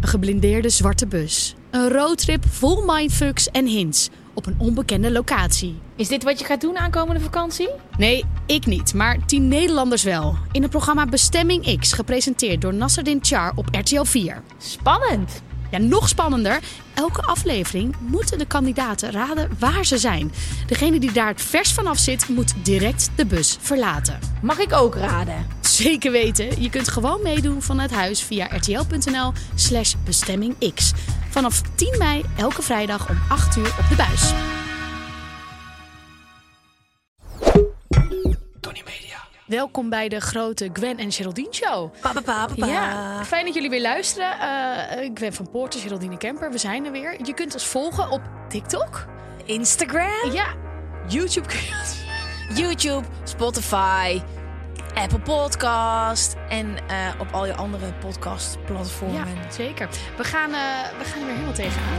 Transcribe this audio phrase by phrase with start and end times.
[0.00, 1.54] Een geblindeerde zwarte bus.
[1.70, 5.78] Een roadtrip vol mindfucks en hints op een onbekende locatie.
[5.96, 7.68] Is dit wat je gaat doen aankomende vakantie?
[7.96, 10.36] Nee, ik niet, maar tien Nederlanders wel.
[10.52, 14.42] In het programma Bestemming X, gepresenteerd door Nasserdin Char op RTL 4.
[14.58, 15.42] Spannend.
[15.70, 16.60] Ja, nog spannender.
[16.94, 20.32] Elke aflevering moeten de kandidaten raden waar ze zijn.
[20.66, 24.18] Degene die daar het vers vanaf zit, moet direct de bus verlaten.
[24.42, 25.46] Mag ik ook raden?
[25.78, 26.62] Zeker weten.
[26.62, 30.92] Je kunt gewoon meedoen vanuit huis via rtl.nl slash bestemmingx.
[31.30, 34.32] Vanaf 10 mei elke vrijdag om 8 uur op de buis.
[39.46, 41.92] Welkom bij de grote Gwen en Geraldine show.
[42.00, 42.66] Papa, papa, papa.
[42.66, 44.40] Ja, fijn dat jullie weer luisteren.
[44.40, 47.26] Eh Gwen van Poorten, Geraldine Kemper, we zijn er weer.
[47.26, 49.06] Je kunt ons volgen op TikTok.
[49.44, 50.54] Instagram, Ja,
[51.08, 51.48] YouTube
[52.54, 54.20] YouTube, Spotify,
[54.98, 59.16] Apple Podcast en eh, op al je andere podcastplatformen.
[59.16, 59.88] Ja, zeker.
[60.16, 61.98] We gaan, eh, we gaan er weer helemaal tegenaan.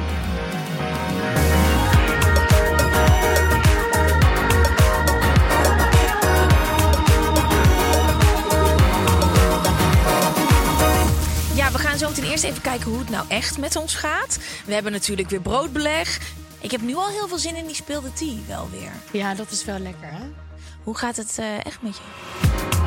[11.55, 14.39] Ja, we gaan zo meteen eerst even kijken hoe het nou echt met ons gaat.
[14.66, 16.20] We hebben natuurlijk weer broodbeleg.
[16.61, 18.92] Ik heb nu al heel veel zin in die speelde tea wel weer.
[19.11, 20.25] Ja, dat is wel lekker, hè?
[20.83, 22.78] Hoe gaat het eh, echt met je?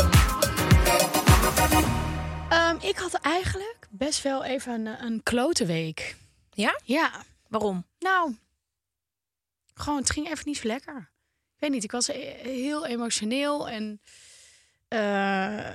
[2.82, 6.16] Ik had eigenlijk best wel even een, een klote week.
[6.50, 6.80] Ja?
[6.84, 7.86] Ja, Waarom?
[7.98, 8.36] nou,
[9.74, 11.10] gewoon, het ging even niet zo lekker.
[11.54, 14.00] Ik weet niet, ik was e- heel emotioneel en
[14.88, 15.70] eh,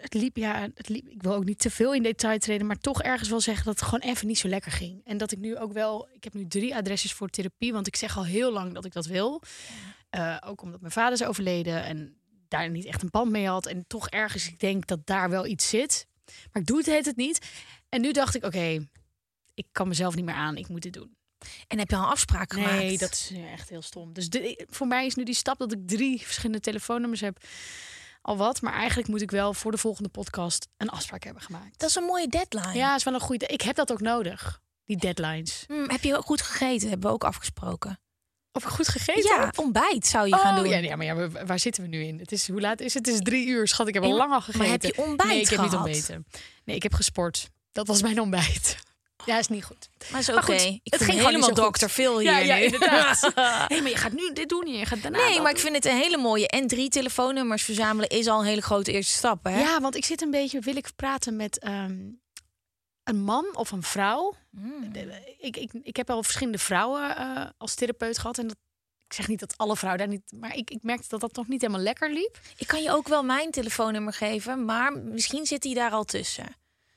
[0.00, 2.78] het liep, ja, het liep, ik wil ook niet te veel in detail treden, maar
[2.78, 5.00] toch ergens wel zeggen dat het gewoon even niet zo lekker ging.
[5.04, 7.96] En dat ik nu ook wel, ik heb nu drie adresses voor therapie, want ik
[7.96, 9.42] zeg al heel lang dat ik dat wil.
[10.10, 12.16] Eh, ook omdat mijn vader is overleden en
[12.48, 13.66] daar niet echt een band mee had.
[13.66, 16.06] En toch ergens, ik denk dat daar wel iets zit.
[16.52, 17.46] Maar ik doe het, heet het niet.
[17.88, 18.88] En nu dacht ik, oké,
[19.54, 20.56] ik kan mezelf niet meer aan.
[20.56, 21.16] Ik moet dit doen.
[21.66, 22.74] En heb je al een afspraak gemaakt?
[22.74, 24.12] Nee, dat is nu echt heel stom.
[24.12, 27.44] Dus de, voor mij is nu die stap dat ik drie verschillende telefoonnummers heb
[28.22, 28.60] al wat.
[28.62, 31.78] Maar eigenlijk moet ik wel voor de volgende podcast een afspraak hebben gemaakt.
[31.78, 32.74] Dat is een mooie deadline.
[32.74, 33.46] Ja, is wel een goede.
[33.46, 34.62] Ik heb dat ook nodig.
[34.84, 35.64] Die deadlines.
[35.66, 36.88] Hm, heb je goed gegeten?
[36.88, 37.98] Hebben we ook afgesproken.
[38.56, 40.68] Of ik goed gegeten Ja, ontbijt zou je gaan Oh, doen.
[40.68, 42.18] ja, ja, maar ja, waar- zitten we nu in?
[42.18, 43.06] Het is, hoe laat is het?
[43.06, 43.88] Het is drie uur, schat.
[43.88, 44.70] Ik heb al lang al maar gegeten.
[44.70, 46.26] heb je ontbijt Nee, ik heb niet ontbeten.
[46.64, 47.48] Nee, ik heb gesport.
[47.72, 48.76] Dat was mijn ontbijt.
[49.26, 49.88] Ja, is niet goed.
[50.10, 50.78] Maar is Maar oké.
[50.84, 53.32] het ging helemaal dokter veel hier Ja, ja, inderdaad.
[53.68, 55.74] nee, maar je gaat nu dit doen en je gaat daarna Nee, maar ik vind
[55.74, 56.48] het een hele mooie.
[56.48, 59.60] En drie telefoonnummers verzamelen is al een hele grote eerste stap, hè?
[59.60, 60.60] Ja, want ik zit een beetje...
[60.60, 61.96] Wil ik praten met ehm,
[63.04, 64.34] een man of een vrouw?
[64.50, 64.92] Mm.
[64.92, 68.38] De- Ik, ik, ik heb al verschillende vrouwen eh, als therapeut gehad.
[68.38, 68.56] En dat,
[69.06, 70.32] ik zeg niet dat alle vrouwen daar niet...
[70.40, 72.38] Maar ik, ik merkte dat dat nog niet helemaal lekker liep.
[72.56, 76.46] Ik kan je ook wel mijn telefoonnummer geven, maar misschien zit hij daar al tussen.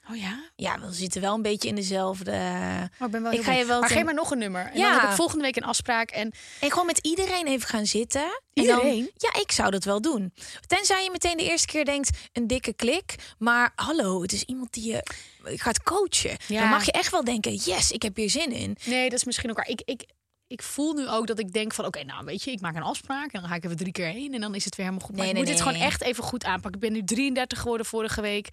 [0.09, 0.49] Oh ja?
[0.55, 2.31] Ja, we zitten wel een beetje in dezelfde.
[2.31, 4.65] Maar ik ben wel Ik ga je wel Maar ten- geef maar nog een nummer.
[4.65, 4.91] En Ja.
[4.91, 6.09] dan heb ik volgende week een afspraak.
[6.09, 8.21] En En gewoon met iedereen even gaan zitten.
[8.21, 9.11] En Iedereen?
[9.15, 10.33] Dan, ja, ik zou dat wel doen.
[10.67, 13.15] Tenzij je meteen de eerste keer denkt, een dikke klik.
[13.37, 15.03] Maar hallo, het is iemand die je
[15.43, 16.37] gaat coachen.
[16.47, 16.59] Ja.
[16.61, 18.77] Dan mag je echt wel denken, yes, ik heb hier zin in.
[18.85, 19.67] nee, dat is misschien ook waar.
[19.69, 20.03] Ik, ik,
[20.47, 21.85] ik voel nu ook dat ik denk van...
[21.85, 23.31] Oké, nou weet je, ik maak een afspraak.
[23.31, 24.33] En dan ga ik even drie keer heen.
[24.33, 25.15] En dan is het weer helemaal goed.
[25.15, 26.81] Maar Nee, ik nee, moet dit gewoon echt even goed aanpakken.
[26.81, 28.47] Ik ben nu 33 geworden vorige week.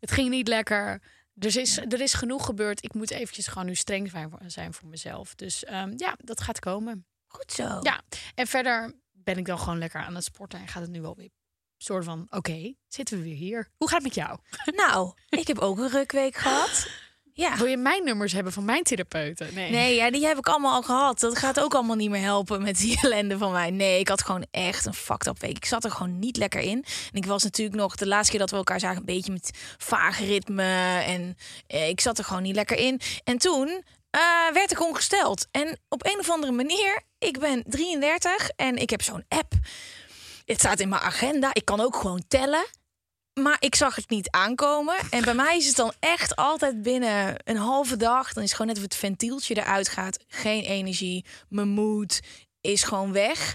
[0.00, 1.02] Het ging niet lekker.
[1.34, 2.84] Dus is, er is genoeg gebeurd.
[2.84, 5.34] Ik moet eventjes gewoon nu streng zijn voor, zijn voor mezelf.
[5.34, 7.06] Dus ehm, ja, dat gaat komen.
[7.26, 7.78] Goed zo.
[7.82, 8.02] Ja,
[8.34, 10.60] en verder ben ik dan gewoon lekker aan het sporten.
[10.60, 11.30] En gaat het nu wel weer
[11.78, 12.26] soort van...
[12.30, 13.68] Oké, zitten we weer hier.
[13.76, 14.38] Hoe gaat het met jou?
[14.64, 16.88] Nou, ik heb ook een rukweek gehad.
[17.36, 17.56] Ja.
[17.56, 19.54] Wil je mijn nummers hebben van mijn therapeuten?
[19.54, 19.70] Nee.
[19.70, 21.20] Nee, ja, die heb ik allemaal al gehad.
[21.20, 23.70] Dat gaat ook allemaal niet meer helpen met die ellende van mij.
[23.70, 25.56] Nee, ik had gewoon echt een fucked up week.
[25.56, 26.84] Ik zat er gewoon niet lekker in.
[27.12, 28.98] En ik was natuurlijk nog de laatste keer dat we elkaar zagen...
[28.98, 31.02] een beetje met vaag ritme.
[31.06, 31.36] En
[31.66, 33.00] eh, ik zat er gewoon niet lekker in.
[33.24, 34.20] En toen eh,
[34.52, 35.46] werd ik ongesteld.
[35.50, 37.02] En op een of andere manier...
[37.18, 39.52] Ik ben 33 en ik heb zo'n app.
[40.44, 41.50] Het staat in mijn agenda.
[41.52, 42.66] Ik kan ook gewoon tellen.
[43.42, 44.96] Maar ik zag het niet aankomen.
[45.10, 48.32] En bij mij is het dan echt altijd binnen een halve dag.
[48.32, 50.24] Dan is gewoon net of het ventieltje eruit gaat.
[50.28, 51.24] Geen energie.
[51.48, 52.20] Mijn moed
[52.60, 53.54] is gewoon weg.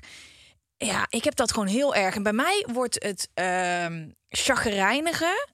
[0.77, 2.15] Ja, ik heb dat gewoon heel erg.
[2.15, 5.47] En bij mij wordt het ehm chagrijnige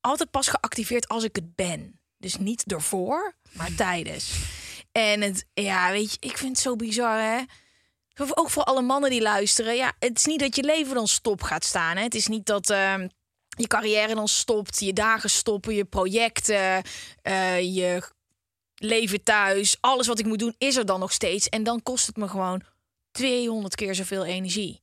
[0.00, 2.00] altijd pas geactiveerd als ik het ben.
[2.18, 4.32] Dus niet ervoor, maar tijdens.
[4.92, 7.42] En het, ja, weet je, ik vind het zo bizar, hè.
[8.34, 9.76] Ook voor alle mannen die luisteren.
[9.76, 11.96] Ja, het is niet dat je leven dan stop gaat staan.
[11.96, 12.02] Hè.
[12.02, 13.08] Het is niet dat ehm,
[13.56, 16.82] je carrière dan stopt, je dagen stoppen, je projecten,
[17.22, 18.02] eh, je
[18.74, 19.76] leven thuis.
[19.80, 21.48] Alles wat ik moet doen is er dan nog steeds.
[21.48, 22.62] En dan kost het me gewoon
[23.12, 24.82] 200 keer zoveel energie.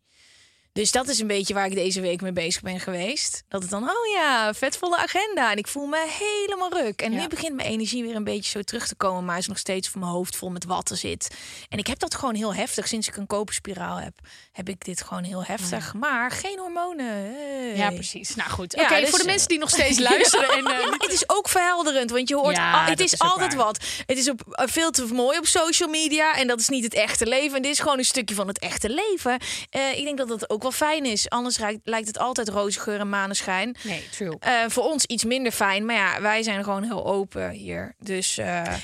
[0.73, 3.43] Dus dat is een beetje waar ik deze week mee bezig ben geweest.
[3.47, 5.51] Dat het dan, oh ja, vetvolle agenda.
[5.51, 7.01] En ik voel me helemaal ruk.
[7.01, 7.21] En Ja.
[7.21, 9.25] nu begint mijn energie weer een beetje zo terug te komen.
[9.25, 11.35] Maar is nog steeds voor mijn hoofd vol met watten zit.
[11.69, 12.87] En ik heb dat gewoon heel heftig.
[12.87, 14.13] Sinds ik een koperspiraal heb,
[14.51, 15.93] heb ik dit gewoon heel heftig.
[15.93, 17.05] Maar geen hormonen.
[17.05, 17.75] Hey.
[17.75, 18.35] Ja, precies.
[18.35, 18.73] Nou goed.
[18.75, 20.49] Ja, Oké, dus, voor de eh, mensen die nog steeds luisteren.
[20.49, 23.65] En, eh, Het is ook verhelderend, want je hoort, Ja, al- het is, altijd waar.
[23.65, 23.83] wat.
[24.05, 26.93] Het is op, eh, veel te mooi op social media en dat is niet het
[26.93, 27.55] echte leven.
[27.55, 29.37] En dit is gewoon een stukje van het echte leven.
[29.69, 31.29] Eh, ik denk dat dat ook wel fijn is.
[31.29, 33.75] Anders lijkt, het altijd roze geur en maneschijn.
[33.83, 34.37] nee, true.
[34.67, 37.95] Voor ons iets minder fijn, maar ja, wij zijn gewoon heel open hier.
[37.99, 38.37] Dus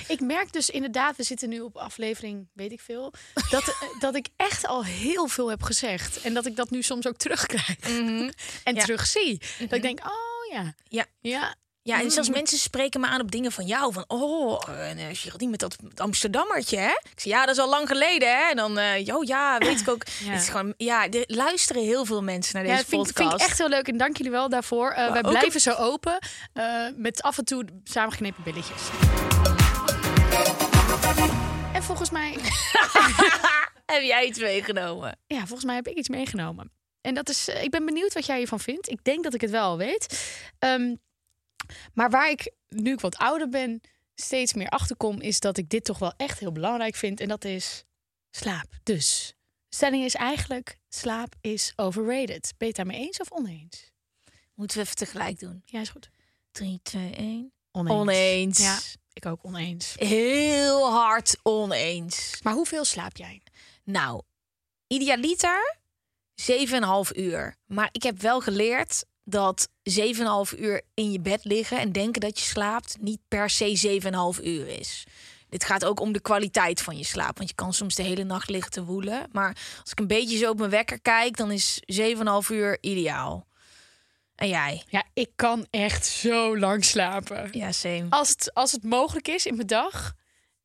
[0.08, 3.14] Ik merk dus inderdaad, we zitten nu op aflevering, weet ik veel,
[3.50, 6.21] dat, dat ik echt al heel veel heb gezegd.
[6.21, 7.75] En dat ik dat nu soms ook terugkrijg.
[8.63, 8.81] en Ja.
[8.83, 9.42] terugzie.
[9.59, 11.06] Dat ik denk, oh ja, ja.
[11.21, 11.56] ja.
[11.81, 13.94] Ja, en zelfs mensen spreken me aan op dingen van jou.
[13.94, 16.89] Van, oh, en, uh, Geraldine met dat Amsterdammertje, hè?
[16.89, 18.50] Ik zeg, ja, dat is al lang geleden, hè?
[18.50, 18.80] En dan,
[19.15, 20.04] oh ja, weet ik ook.
[20.24, 20.31] Ja.
[20.31, 23.13] Het is gewoon, ja, er luisteren heel veel mensen naar Ja, deze dat vind, ik-
[23.13, 23.30] podcast.
[23.31, 24.89] vind ik echt heel leuk en dank jullie wel daarvoor.
[24.92, 26.18] Eh, wij blijven zo open
[26.54, 26.63] eh,
[26.95, 28.81] met af en toe samengeknepen billetjes.
[31.74, 32.36] En volgens mij,
[33.94, 35.19] Heb jij iets meegenomen?
[35.28, 36.72] ja, volgens mij heb ik iets meegenomen.
[37.01, 38.89] En dat is, eh, ik ben benieuwd wat jij hiervan vindt.
[38.89, 40.30] Ik denk dat ik het wel al weet.
[40.60, 40.95] Ehm,
[41.94, 43.81] maar waar ik, nu ik wat ouder ben,
[44.16, 47.19] steeds meer achterkom, is dat ik dit toch wel echt heel belangrijk vind.
[47.19, 47.84] En dat is
[48.30, 48.68] slaap.
[48.84, 49.34] Dus,
[49.69, 52.54] de stelling is eigenlijk, slaap is overrated.
[52.57, 53.92] Ben je daarmee eens of oneens?
[54.54, 55.62] Moeten we even tegelijk doen?
[55.66, 56.10] Ja, is goed.
[56.51, 57.51] 3, 2, 1.
[57.72, 57.95] Oneens.
[57.95, 58.57] Oneens.
[58.57, 58.80] Ja,
[59.13, 59.95] ik ook oneens.
[59.98, 62.38] Heel hard oneens.
[62.44, 63.42] Maar hoeveel slaap jij?
[63.89, 64.22] Nou,
[64.88, 65.78] idealiter
[66.42, 67.56] 7,5 uur.
[67.66, 72.39] Maar ik heb wel geleerd dat 7,5 uur in je bed liggen en denken dat
[72.39, 74.00] je slaapt niet per se
[74.38, 75.04] 7,5 uur is.
[75.50, 77.38] Dit gaat ook om de kwaliteit van je slaap.
[77.38, 79.28] Want je kan soms de hele nacht liggen te woelen.
[79.31, 82.04] Maar als ik een beetje zo op mijn wekker kijk, dan is 7,5
[82.51, 83.48] uur ideaal.
[84.36, 84.83] En jij?
[84.90, 87.50] Ja, ik kan echt zo lang slapen.
[87.51, 88.06] Ja, same.
[88.10, 90.13] Als het, als het mogelijk is in mijn dag,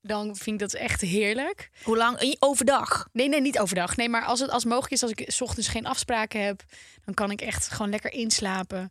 [0.03, 1.71] dan vind ik dat echt heerlijk.
[1.83, 2.37] Hoe lang?
[2.39, 3.09] Overdag?
[3.13, 3.97] Nee, nee, niet overdag.
[3.97, 6.63] Nee, maar als het als mogelijk is, als ik 's ochtends geen afspraken heb,
[7.05, 8.91] dan kan ik echt gewoon lekker inslapen.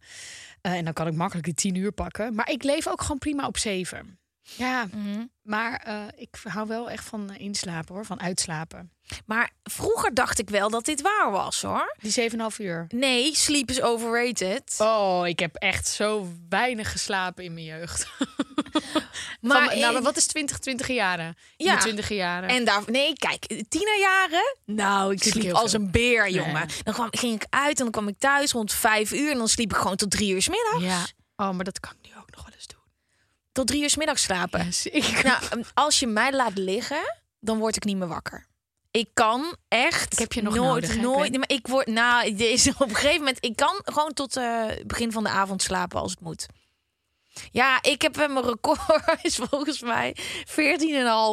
[0.61, 2.35] Eh, en dan kan ik makkelijk die tien uur pakken.
[2.35, 4.19] Maar ik leef ook gewoon prima op zeven.
[4.43, 5.25] Ja, Mhm.
[5.41, 8.91] maar eh, ik hou wel echt van eh, inslapen hoor, van uitslapen.
[9.25, 11.95] Maar vroeger dacht ik wel dat dit waar was hoor.
[11.99, 12.85] Die 7,5 uur.
[12.89, 14.75] Nee, sleep is overrated.
[14.77, 18.07] Oh, ik heb echt zo weinig geslapen in mijn jeugd.
[19.41, 21.35] Maar nou, maar wat is 20, 20 jaren?
[21.57, 21.75] Ja.
[21.75, 22.49] de 20 jaren.
[22.49, 24.55] En daar, nee, kijk, tienerjaren.
[24.65, 25.79] Nou, ik Sliep als veel.
[25.79, 26.67] een beer, jongen.
[26.83, 29.31] Dan kwam, ging ik uit en dan kwam ik thuis rond vijf uur.
[29.31, 30.83] En dan sliep ik gewoon tot drie uur 's middags.
[30.83, 31.05] ja.
[31.45, 32.79] Oh, maar dat kan ik nu ook nog wel eens doen.
[33.51, 34.69] Tot drie uur 's middags slapen.
[35.23, 38.49] Nou, um, als je mij laat liggen, dan word ik niet meer wakker.
[38.91, 40.13] Ik kan echt.
[40.13, 41.17] Ik heb je nog nooit, nodig, hè, nooit.
[41.17, 41.29] Gwen?
[41.29, 41.87] nee, maar ik word.
[41.87, 43.37] Nou, is op een gegeven moment.
[43.45, 46.47] Ik kan gewoon tot het begin van de avond slapen als het moet.
[47.51, 48.79] Ja, ik heb eh, mijn record
[49.21, 50.15] is volgens mij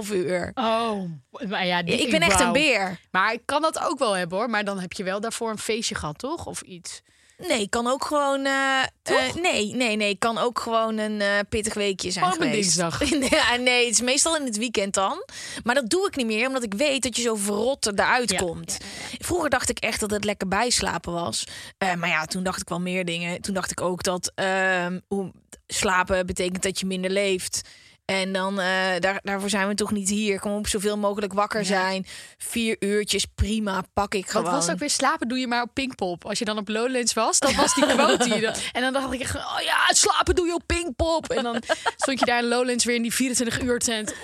[0.07, 0.51] 14,5 uur.
[0.55, 1.03] Oh,
[1.49, 3.01] maar ja, die, ik ben echt een beer.
[3.11, 4.51] Maar ik kan dat ook wel hebben hoor.
[4.51, 6.47] Maar dan heb je wel daarvoor een feestje gehad, toch?
[6.47, 7.03] Of iets.
[7.47, 8.45] Nee, kan ook gewoon.
[8.45, 10.17] eh, eh, nee, nee, nee.
[10.19, 13.11] Kan ook gewoon een eh, pittig weekje zijn Gewoon op een dinsdag.
[13.31, 15.25] ja, nee, het is meestal in het weekend dan.
[15.65, 18.39] Maar dat doe ik niet meer, omdat ik weet dat je zo verrot eruit Ja,
[18.39, 18.79] komt.
[19.19, 21.45] Vroeger dacht ik echt dat het lekker bijslapen was.
[21.79, 23.41] Maar ja, toen dacht ik wel meer dingen.
[23.41, 25.33] Toen dacht ik ook dat ehm, hoe,
[25.67, 27.61] slapen betekent dat je minder leeft.
[28.09, 28.67] En dan, eh,
[28.99, 30.41] daar, daarvoor zijn we toch niet hier.
[30.41, 32.07] Kom op, zoveel mogelijk wakker zijn.
[32.39, 34.43] Vier uurtjes, prima, pak ik gewoon.
[34.45, 36.25] Wat was ook weer slapen doe je maar op Pinkpop.
[36.27, 38.93] Als je dan op Lowlands was, dat was die quote die je dan- En dan
[38.93, 41.31] dacht ik echt, oh ja, slapen doe je op Pinkpop.
[41.31, 41.63] En dan
[41.97, 44.15] stond je daar in Lowlands weer in die 24 uur tent.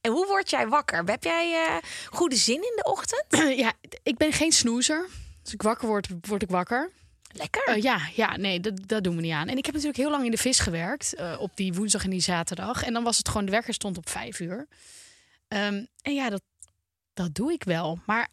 [0.00, 1.02] En hoe word jij wakker?
[1.04, 1.74] Heb jij eh,
[2.10, 3.24] goede zin in de ochtend?
[3.62, 3.72] Ja,
[4.02, 5.06] ik ben geen snoezer.
[5.44, 6.90] Als ik wakker word, word ik wakker.
[7.32, 7.66] Lekker.
[7.66, 9.48] Eh, ja, ja, nee, dat, dat doen we niet aan.
[9.48, 11.14] En ik heb natuurlijk heel lang in de vis gewerkt.
[11.14, 12.82] eh, op die woensdag en die zaterdag.
[12.84, 14.66] En dan was het gewoon, de wekker stond op vijf uur.
[15.48, 16.42] Ehm, en ja, dat,
[17.14, 17.98] dat doe ik wel.
[18.06, 18.28] Maar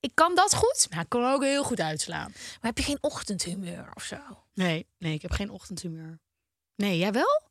[0.00, 0.86] ik kan dat goed.
[0.90, 2.30] Maar ik kan ook heel goed uitslaan.
[2.34, 4.18] Maar heb je geen ochtendhumeur of zo?
[4.54, 6.18] Nee, nee, ik heb geen ochtendhumeur.
[6.74, 7.42] Nee, jij wel?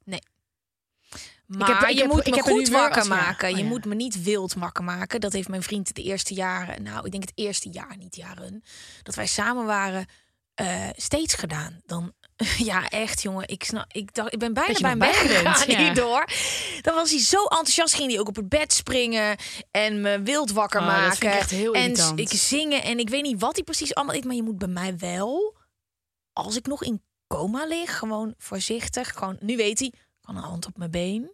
[1.46, 3.08] Maar heb- ik je heb- moet ik me goed wakker ja.
[3.10, 3.50] maken.
[3.50, 3.70] Oh, je ja.
[3.70, 5.22] moet me niet wild wakker maken.
[5.22, 8.64] Dat heeft mijn vriend de eerste jaren, nou, ik denk het eerste jaar, niet jaren,
[9.04, 10.06] dat wij samen waren,
[10.56, 11.82] eh, steeds gedaan.
[11.86, 12.14] Dan,
[12.58, 13.48] ja, echt jongen.
[13.48, 15.78] Ik, snap, ik, dacht, ik ben bijna bij hem weggegaan ja.
[15.78, 16.30] hierdoor.
[16.82, 17.94] Dan was hij zo enthousiast.
[17.94, 19.38] Ging hij ook op het bed springen
[19.72, 21.18] en me wild wakker Oh, dat maken.
[21.18, 22.20] vind ik echt heel en irritant.
[22.20, 22.84] ik zingen.
[22.84, 24.26] En ik weet niet wat hij precies allemaal deed.
[24.26, 25.58] Maar je moet bij mij wel,
[26.34, 29.14] als ik nog in coma lig, gewoon voorzichtig.
[29.14, 31.34] Gewoon, nu weet hij, van een hand op mijn been.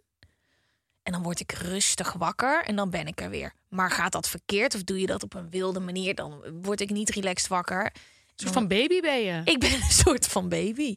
[1.02, 3.52] En dan word ik rustig wakker en dan ben ik er weer.
[3.68, 6.14] Maar gaat dat verkeerd of doe je dat op een wilde manier?
[6.14, 7.92] Dan word ik niet relaxed wakker.
[8.36, 9.40] Een soort van baby ben je.
[9.44, 10.96] Ik ben een soort van baby.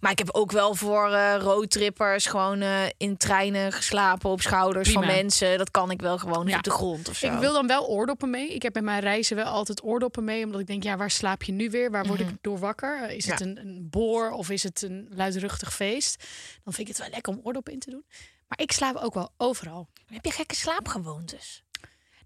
[0.00, 4.90] Maar ik heb ook wel voor eh roadtrippers gewoon eh, in treinen geslapen op schouders
[4.92, 5.58] van mensen.
[5.58, 6.56] Dat kan ik wel gewoon Ja.
[6.56, 7.26] op de grond of zo.
[7.34, 8.54] Ik wil dan wel oordoppen mee.
[8.54, 10.44] Ik heb bij mijn reizen wel altijd oordoppen mee.
[10.44, 11.90] Omdat ik denk, ja, waar slaap je nu weer?
[11.90, 13.10] Waar word ik door wakker?
[13.10, 13.48] Is het Mhm.
[13.48, 16.16] Een, een boor of is het een luidruchtig feest?
[16.64, 18.04] Dan vind ik het wel lekker om oordoppen in te doen.
[18.48, 19.88] Maar ik slaap ook wel overal.
[20.06, 21.62] Heb je gekke slaapgewoontes?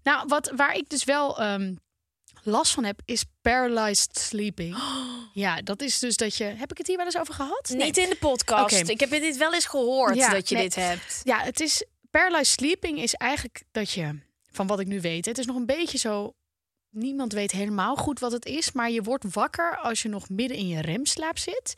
[0.03, 1.73] Nou, wat, waar ik dus wel ehm,
[2.43, 4.77] last van heb, is paralyzed sleeping.
[5.35, 6.43] Ja, dat is dus dat je...
[6.43, 7.69] Heb ik het hier wel eens over gehad?
[7.69, 7.85] Nee.
[7.85, 8.89] Niet in de podcast.
[8.89, 10.63] Ik heb dit wel eens gehoord Ja, dat je nee.
[10.63, 11.21] dit hebt.
[11.23, 11.85] Ja, het is...
[12.09, 14.19] Paralyzed sleeping is eigenlijk dat je...
[14.51, 16.33] Van wat ik nu weet, het is nog een beetje zo...
[16.89, 20.57] Niemand weet helemaal goed wat het is, maar je wordt wakker als je nog midden
[20.57, 21.73] in je remslaap zit.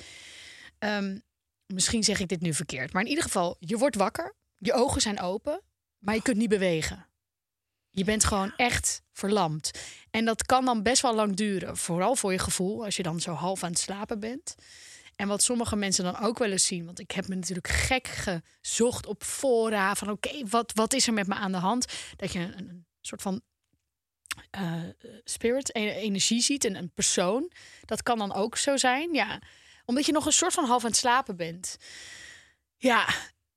[0.80, 1.18] Ehm,
[1.66, 5.02] misschien zeg ik dit nu verkeerd, maar in ieder geval, je wordt wakker, je ogen
[5.02, 5.62] zijn open,
[6.00, 7.08] maar je kunt niet bewegen.
[7.90, 9.72] Je bent gewoon echt verlamd.
[10.16, 13.20] En dat kan dan best wel lang duren, vooral voor je gevoel, als je dan
[13.20, 14.56] zo half aan het slapen bent.
[15.16, 18.08] En wat sommige mensen dan ook wel eens zien, want ik heb me natuurlijk gek
[18.08, 21.86] gezocht op fora van oké, wat, wat is er met me aan de hand?
[22.16, 23.42] Dat je een, soort van
[24.50, 24.84] eh,
[25.24, 27.52] spirit, e- energie ziet en een persoon.
[27.86, 29.42] Dat kan dan ook zo zijn, ja.
[29.86, 31.78] Omdat je nog een soort van half aan het slapen bent.
[32.78, 33.08] Ja,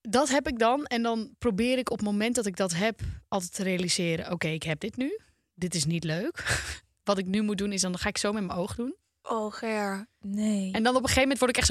[0.01, 0.85] dat heb ik dan.
[0.85, 4.31] En dan probeer ik op het moment dat ik dat heb altijd te realiseren.
[4.33, 5.19] Oké, ik heb dit nu.
[5.59, 6.61] Dit is niet leuk.
[7.05, 8.97] Wat ik nu moet doen is dan ga ik zo met mijn oog doen.
[9.23, 10.07] Oh, Ger.
[10.21, 10.73] Nee.
[10.73, 11.71] En dan op een gegeven moment word ik echt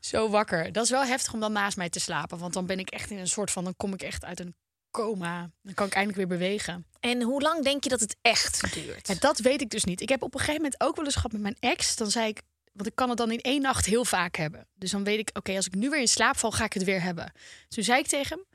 [0.00, 0.72] zo, zo wakker.
[0.72, 2.38] Dat is wel heftig om dan naast mij te slapen.
[2.38, 4.54] Want dan ben ik echt in een soort van, dan kom ik echt uit een
[4.90, 5.50] coma.
[5.62, 6.86] Dan kan ik eindelijk weer bewegen.
[7.00, 9.08] En hoe lang denk je dat het echt duurt?
[9.08, 10.00] Ja, dat weet ik dus niet.
[10.00, 11.96] Ik heb op een gegeven moment ook wel eens gehad met mijn ex.
[11.96, 14.66] Dan zei ik, want ik kan het dan in één nacht heel vaak hebben.
[14.74, 16.84] Dus dan weet ik, oké, als ik nu weer in slaap val, ga ik het
[16.84, 17.32] weer hebben.
[17.34, 18.46] Dus toen zei ik tegen hem,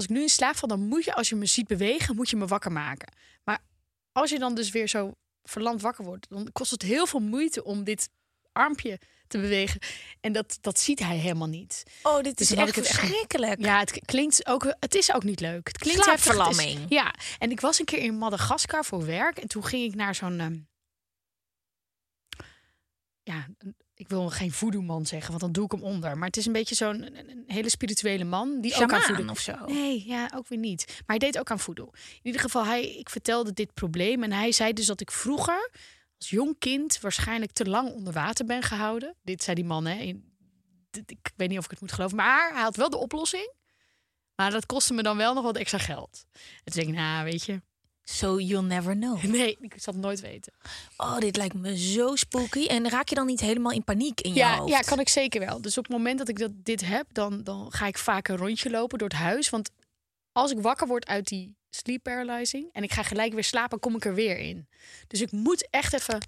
[0.00, 2.30] als ik nu in slaap val, dan moet je, als je me ziet bewegen, moet
[2.30, 3.12] je me wakker maken.
[3.44, 3.58] Maar
[4.12, 7.64] als je dan dus weer zo verlamd wakker wordt, dan kost het heel veel moeite
[7.64, 8.08] om dit
[8.52, 9.80] armpje te bewegen.
[10.20, 11.82] En dat, dat ziet hij helemaal niet.
[12.02, 13.60] Oh, dit Dus is echt verschrikkelijk.
[13.60, 14.74] Ja, het klinkt ook.
[14.80, 15.66] Het is ook niet leuk.
[15.68, 16.86] Het klinkt heftig, is- Slaapverlamming.
[16.90, 20.14] ja, en ik was een keer in Madagaskar voor werk en toen ging ik naar
[20.14, 20.40] zo'n.
[20.40, 20.58] ehm,
[23.22, 26.18] ja, een- ik wil geen voodoo-man zeggen, want dan doe ik hem onder.
[26.18, 29.30] Maar het is een beetje zo'n een, hele spirituele man die ook aan voodoo.
[29.30, 29.66] of zo.
[29.66, 30.84] Nee, ja, ook weer niet.
[30.86, 31.90] Maar hij deed ook aan voodoo.
[31.92, 35.70] In ieder geval, hij, ik vertelde dit probleem en hij zei dus dat ik vroeger
[36.18, 39.16] als jong kind waarschijnlijk te lang onder water ben gehouden.
[39.22, 39.94] Dit zei die man, hè.
[41.06, 43.52] Ik weet niet of ik het moet geloven, maar hij had wel de oplossing.
[44.34, 46.24] Maar dat kostte me dan wel nog wat extra geld.
[46.32, 47.60] En toen denk ik, nou, weet je,
[48.12, 49.22] So you'll never know.
[49.38, 50.52] nee, ik zal het nooit weten.
[50.96, 52.66] Oh, dit lijkt me zo spooky.
[52.66, 54.70] En raak je dan niet helemaal in paniek in je Ja, hoofd?
[54.72, 55.60] ja, kan ik zeker wel.
[55.60, 58.36] Dus op het moment dat ik dat, dit heb, dan, dan ga ik vaak een
[58.36, 59.50] rondje lopen door het huis.
[59.50, 59.70] Want
[60.32, 63.94] als ik wakker word uit die sleep paralyzing en ik ga gelijk weer slapen, kom
[63.96, 64.68] ik er weer in.
[65.06, 66.26] Dus ik moet echt even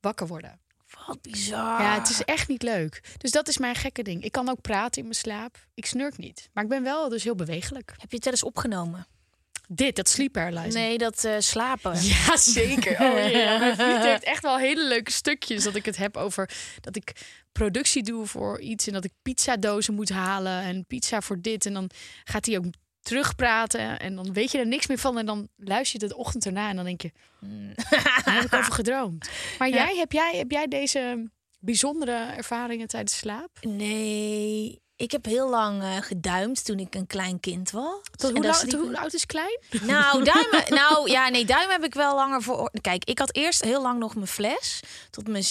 [0.00, 0.60] wakker worden.
[1.06, 1.80] Wat bizar.
[1.82, 3.02] Ja, het is echt niet leuk.
[3.18, 4.24] Dus dat is mijn gekke ding.
[4.24, 5.66] Ik kan ook praten in mijn slaap.
[5.74, 6.48] Ik snurk niet.
[6.52, 7.94] Maar ik ben wel dus heel bewegelijk.
[7.98, 9.06] Heb je het wel eens opgenomen?
[9.68, 10.74] Dit, dat sleep paralyzing.
[10.74, 11.92] Nee, dat eh, slapen.
[12.26, 12.92] Ja, zeker.
[12.92, 13.14] Oh.
[13.58, 17.12] Mijn vriend heeft echt wel hele leuke stukjes dat ik het heb over dat ik
[17.52, 21.66] productie doe voor iets en dat ik pizzadozen moet halen en pizza voor dit.
[21.66, 21.90] En dan
[22.24, 22.64] gaat hij ook
[23.00, 26.22] terugpraten en dan weet je er niks meer van en dan luister je het de
[26.22, 27.12] ochtend erna en dan denk je,
[28.24, 29.28] daar heb ik over gedroomd.
[29.58, 31.30] Maar jij, heb jij, heb jij deze
[31.60, 33.50] bijzondere ervaringen tijdens slaap?
[33.60, 38.00] Nee, ik heb heel lang eh, geduimd toen ik een klein kind was.
[38.16, 39.58] Tot hoe, lang, sliep hoe oud is klein?
[39.82, 40.64] Nou, duimen.
[40.68, 42.70] nou, ja, nee, duimen heb ik wel langer voor.
[42.80, 44.80] Kijk, ik had eerst heel lang nog mijn fles.
[45.10, 45.44] Tot mijn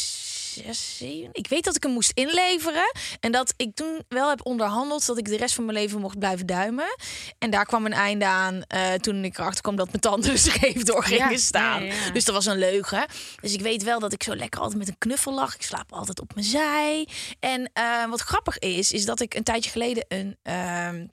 [0.53, 1.29] zes, zeven.
[1.31, 2.91] Ik weet dat ik hem moest inleveren.
[3.19, 6.19] En dat ik toen wel heb onderhandeld dat ik de rest van mijn leven mocht
[6.19, 6.95] blijven duimen.
[7.39, 10.37] En daar kwam een einde aan eh, toen ik erachter kwam dat mijn tanden er
[10.37, 11.83] scheef door gingen Ja, staan.
[11.85, 12.11] ja, ja.
[12.11, 13.05] Dus dat was een leugen.
[13.41, 15.55] Dus ik weet wel dat ik zo lekker altijd met een knuffel lag.
[15.55, 17.07] Ik slaap altijd op mijn zij.
[17.39, 20.37] En eh, wat grappig is, is dat ik een tijdje geleden een.
[20.43, 21.05] ehm,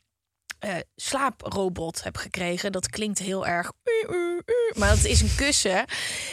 [0.60, 2.72] eh, slaaprobot heb gekregen.
[2.72, 3.72] Dat klinkt heel erg.
[4.74, 5.84] Maar dat is een kussen.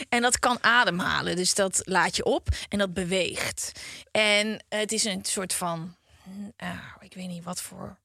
[0.10, 1.36] En dat kan ademhalen.
[1.36, 3.72] Dus dat laat je op en dat beweegt.
[4.12, 5.96] En het is een soort van.
[6.58, 7.98] ah, ik weet niet wat voor.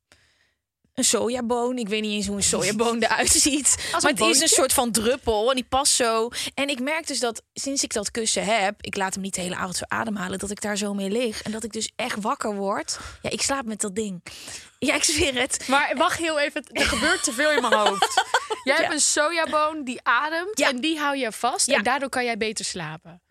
[0.95, 1.79] Een sojaboon.
[1.79, 3.89] Ik weet niet eens hoe een sojaboon eruit ziet.
[3.93, 6.29] maar het is een soort van druppel en die past zo.
[6.55, 9.41] En ik merk dus dat sinds ik dat kussen heb, ik laat hem niet de
[9.41, 11.43] hele avond zo ademhalen, dat ik daar zo mee lig.
[11.43, 12.99] En dat ik dus echt wakker word.
[13.23, 14.23] Ja, ik slaap met dat ding.
[14.79, 15.65] Ja, ik zweer het.
[15.69, 18.23] Maar wacht heel even, er gebeurt te veel in mijn hoofd.
[18.65, 20.69] Jij hebt een sojaboon die ademt Ja.
[20.69, 21.67] en die hou je vast.
[21.67, 21.77] Ja.
[21.77, 23.23] En daardoor kan jij beter slapen.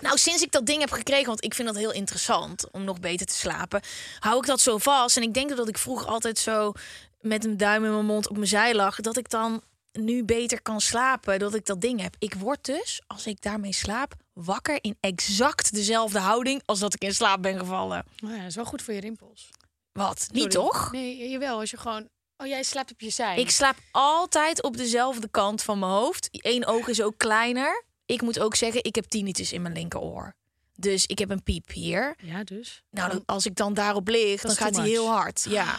[0.00, 3.00] Nou, sinds ik dat ding heb gekregen, want ik vind dat heel interessant om nog
[3.00, 3.80] beter te slapen,
[4.18, 5.16] hou ik dat zo vast.
[5.16, 6.72] En ik denk dat ik vroeger altijd zo
[7.20, 10.62] met een duim in mijn mond op mijn zij lag, dat ik dan nu beter
[10.62, 12.16] kan slapen, dat ik dat ding heb.
[12.18, 17.02] Ik word dus, als ik daarmee slaap, wakker in exact dezelfde houding als dat ik
[17.04, 18.04] in slaap ben gevallen.
[18.16, 19.48] Nou ja, dat is wel goed voor je rimpels.
[19.92, 20.28] Wat?
[20.32, 20.92] Niet toch?
[20.92, 21.58] Nee, jawel.
[21.58, 22.08] Als je gewoon...
[22.36, 23.38] Oh, jij slaapt op je zij.
[23.38, 26.28] Ik slaap altijd op dezelfde kant van mijn hoofd.
[26.30, 27.84] Eén oog is ook kleiner.
[28.12, 30.34] Ik moet ook zeggen, ik heb tinnitus in mijn linkeroor.
[30.76, 32.14] Dus ik heb een piep hier.
[32.22, 32.82] Ja, dus.
[32.90, 35.46] Nou, dan- als ik dan daarop lig, dan gaat hij heel hard.
[35.48, 35.76] Ja.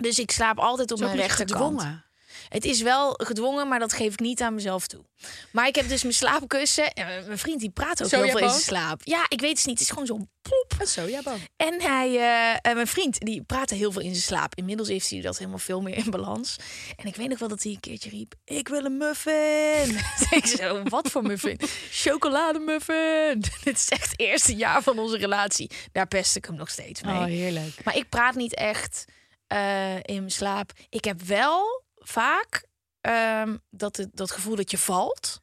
[0.00, 1.50] Dus ik slaap altijd op mijn rechterkant.
[1.50, 2.04] gedwongen.
[2.48, 5.04] Het is wel gedwongen, maar dat geef ik niet aan mezelf toe.
[5.52, 6.92] Maar ik heb dus mijn slaapkussen.
[6.92, 9.00] En mijn- mijn vriend die praat ook heel veel in zijn slaap.
[9.04, 9.78] Ja, ik weet het niet.
[9.78, 10.74] Het is gewoon zo plop.
[10.78, 11.38] Een sojaboon.
[11.56, 14.54] En hij, eh, eh, mijn vriend, die praatte heel veel in zijn slaap.
[14.54, 16.56] Inmiddels heeft hij dat helemaal veel meer in balans.
[16.96, 19.98] En ik weet nog wel dat hij een keertje riep: Ik wil een muffin.
[20.38, 21.60] ik zo, wat voor muffin?
[21.90, 23.40] Chocolademuffin.
[23.64, 25.70] Dit is echt het eerste jaar van onze relatie.
[25.92, 27.14] Daar pest ik hem nog steeds mee.
[27.14, 27.84] Oh, heerlijk.
[27.84, 29.04] Maar ik praat niet echt
[29.46, 30.72] eh, in mijn slaap.
[30.88, 32.66] Ik heb wel vaak
[33.00, 35.40] ehm, dat, het, dat gevoel dat je valt.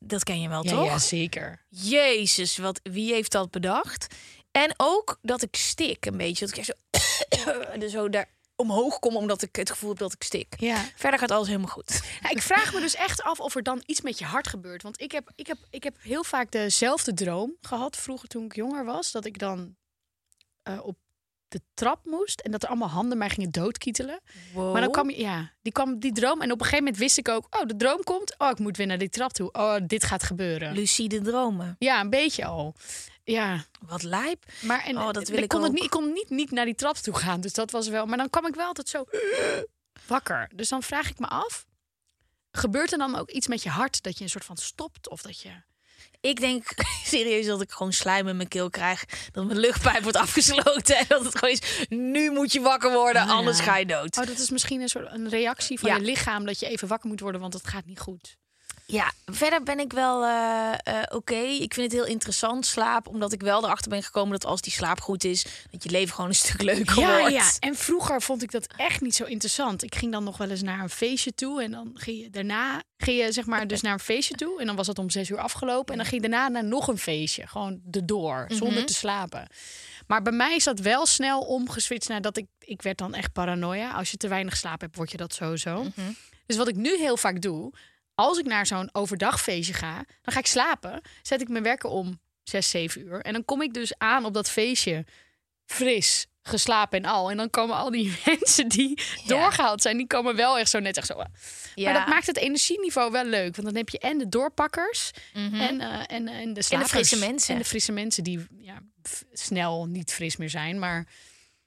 [0.00, 0.86] Dat ken je wel, Ja, toch?
[0.86, 1.64] ja, zeker.
[1.68, 4.14] Jezus, wat, wie heeft dat bedacht?
[4.50, 6.46] En ook dat ik stik een beetje.
[6.46, 10.54] Dat ik zo, zo daar omhoog kom omdat ik het gevoel heb dat ik stik.
[10.58, 10.84] Ja.
[10.96, 12.02] Verder gaat alles helemaal goed.
[12.22, 14.82] Ja, ik vraag me dus echt af of er dan iets met je hart gebeurt.
[14.82, 18.54] Want ik heb, ik heb, ik heb heel vaak dezelfde droom gehad vroeger toen ik
[18.54, 19.12] jonger was.
[19.12, 19.76] Dat ik dan
[20.62, 20.96] eh, op
[21.48, 24.20] de trap moest en dat er allemaal handen mij gingen doodkietelen.
[24.54, 27.18] Maar dan kwam je, ja, die kwam die droom en op een gegeven moment wist
[27.18, 28.38] ik ook, oh, de droom komt.
[28.38, 29.52] Oh, ik moet weer naar die trap toe.
[29.52, 30.72] Oh, dit gaat gebeuren.
[30.72, 31.76] lucide dromen.
[31.78, 32.74] Ja, een beetje al.
[33.24, 34.44] Ja, Wat lijp.
[34.62, 36.64] maar en, Oh, dat wil ik, ik kon het niet, ik kon niet, niet naar
[36.64, 37.40] die trap toe gaan.
[37.40, 38.06] Dus dat was wel.
[38.06, 39.04] Maar dan kwam ik wel altijd zo
[40.06, 40.50] wakker.
[40.54, 41.66] Dus dan vraag ik me af:
[42.50, 45.22] gebeurt er dan ook iets met je hart dat je een soort van stopt of
[45.22, 45.50] dat je?
[46.20, 46.64] Ik denk
[47.04, 49.04] serieus dat ik gewoon slijm in mijn keel krijg.
[49.32, 50.96] Dat mijn luchtpijp wordt afgesloten.
[50.96, 53.34] En dat het gewoon is, nu moet je wakker worden, Ah, ja.
[53.34, 54.16] anders ga je dood.
[54.18, 55.96] Oh, dat is misschien een soort een reactie van Ja.
[55.96, 58.36] je lichaam dat je even wakker moet worden, want het gaat niet goed.
[58.88, 61.34] Ja, verder ben ik wel eh, eh, oké.
[61.36, 63.08] Ik vind het heel interessant, slaap.
[63.08, 65.46] Omdat ik wel erachter ben gekomen dat als die slaap goed is...
[65.70, 67.34] dat je leven gewoon een stuk leuker Ja, wordt.
[67.34, 67.50] ja.
[67.58, 69.82] En vroeger vond ik dat echt niet zo interessant.
[69.82, 72.82] Ik ging dan nog wel eens naar een feestje toe en dan ging je daarna
[72.98, 75.28] ging je zeg maar dus naar een feestje toe en dan was het om zes
[75.30, 78.94] uur afgelopen en dan ging je daarna naar nog een feestje, gewoon erdoor, zonder te
[78.94, 79.46] slapen.
[80.06, 83.32] Maar bij mij is dat wel snel omgeswitcht naar dat ik ik werd dan echt
[83.32, 83.90] paranoia.
[83.90, 85.86] Als je te weinig slaap hebt, word je dat sowieso.
[86.46, 87.72] Dus wat ik nu heel vaak doe,
[88.16, 92.20] als ik naar zo'n overdagfeestje ga, dan ga ik slapen, zet ik mijn werken om
[92.42, 95.04] zes, zeven uur en dan kom ik dus aan op dat feestje
[95.64, 97.30] fris, geslapen en al.
[97.30, 100.96] En dan komen al die mensen die doorgehaald zijn, die komen wel echt zo net
[100.96, 101.22] echt zo.
[101.74, 101.90] Ja.
[101.90, 103.56] Maar dat maakt het energieniveau wel leuk.
[103.56, 106.90] Want dan heb je en de doorpakkers en, eh, en, en de slapers.
[106.90, 107.54] frisse mensen.
[107.54, 108.78] En de frisse mensen die ja,
[109.32, 110.78] snel niet fris meer zijn.
[110.78, 111.06] Maar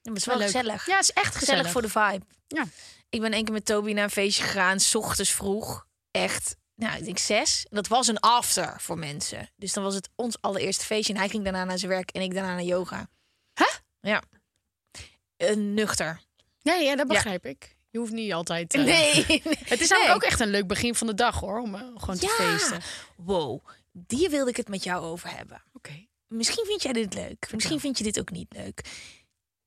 [0.02, 0.86] het is wel gezellig.
[0.86, 1.66] Ja, het is echt gezellig.
[1.66, 1.72] gezellig.
[1.72, 2.26] voor de vibe.
[2.48, 2.66] Ja.
[3.10, 5.88] Ik ben één keer met Toby naar een feestje gegaan, s ochtends vroeg.
[6.12, 7.66] Echt, nou, ik denk zes.
[7.70, 9.50] En dat was een after voor mensen.
[9.56, 11.14] Dus dan was het ons allereerste feestje.
[11.14, 13.08] En hij ging daarna naar zijn werk en ik daarna naar yoga.
[13.54, 13.68] Huh?
[14.00, 14.22] Ja.
[15.38, 16.22] Uh, nuchter.
[16.62, 17.78] Ja, ja, dat begrijp ik.
[17.90, 18.74] Je hoeft niet altijd...
[18.74, 19.42] eh, Nee.
[19.66, 21.60] Het is namelijk ook echt een leuk begin van de dag hoor.
[21.60, 22.82] Om eh, gewoon te feesten.
[23.16, 23.66] Wow.
[23.92, 25.64] Die wilde ik het met jou over hebben.
[25.74, 26.08] Oké.
[26.28, 27.50] Misschien vind jij dit leuk.
[27.54, 28.82] Misschien vind je dit ook niet leuk.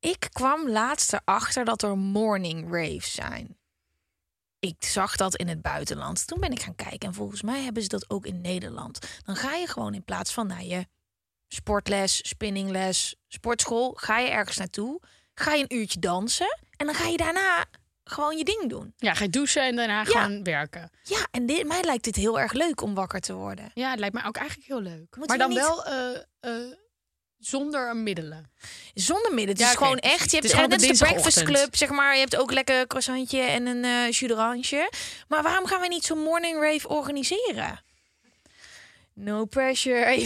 [0.00, 3.58] Ik kwam laatst erachter dat er morning raves zijn.
[4.64, 6.26] Ik zag dat in het buitenland.
[6.26, 8.98] Toen ben ik gaan kijken en volgens mij hebben ze dat ook in Nederland.
[9.24, 10.86] Dan ga je gewoon in plaats van naar je
[11.48, 15.00] sportles, spinningles, sportschool, ga je ergens naartoe,
[15.34, 17.64] ga je een uurtje dansen en dan ga je daarna
[18.04, 18.94] gewoon je ding doen.
[18.96, 20.90] Ja, ga je douchen en daarna gewoon werken.
[21.02, 23.70] Ja, en dit, mij lijkt dit heel erg leuk om wakker te worden.
[23.74, 25.16] Ja, het lijkt mij ook eigenlijk heel leuk.
[25.16, 26.72] Moeten maar dan niet- wel eh, eh,
[27.46, 28.50] zonder middelen.
[28.94, 29.48] Zonder midden.
[29.54, 30.18] Het Ja, is gewoon precies.
[30.20, 30.30] echt.
[30.30, 32.14] Je Het hebt is gewoon net de breakfast club, zeg maar.
[32.14, 34.90] Je hebt ook lekker croissantje en een eh jus d'orange.
[35.28, 37.80] Maar waarom gaan we niet zo'n morning rave organiseren?
[39.14, 40.10] No pressure.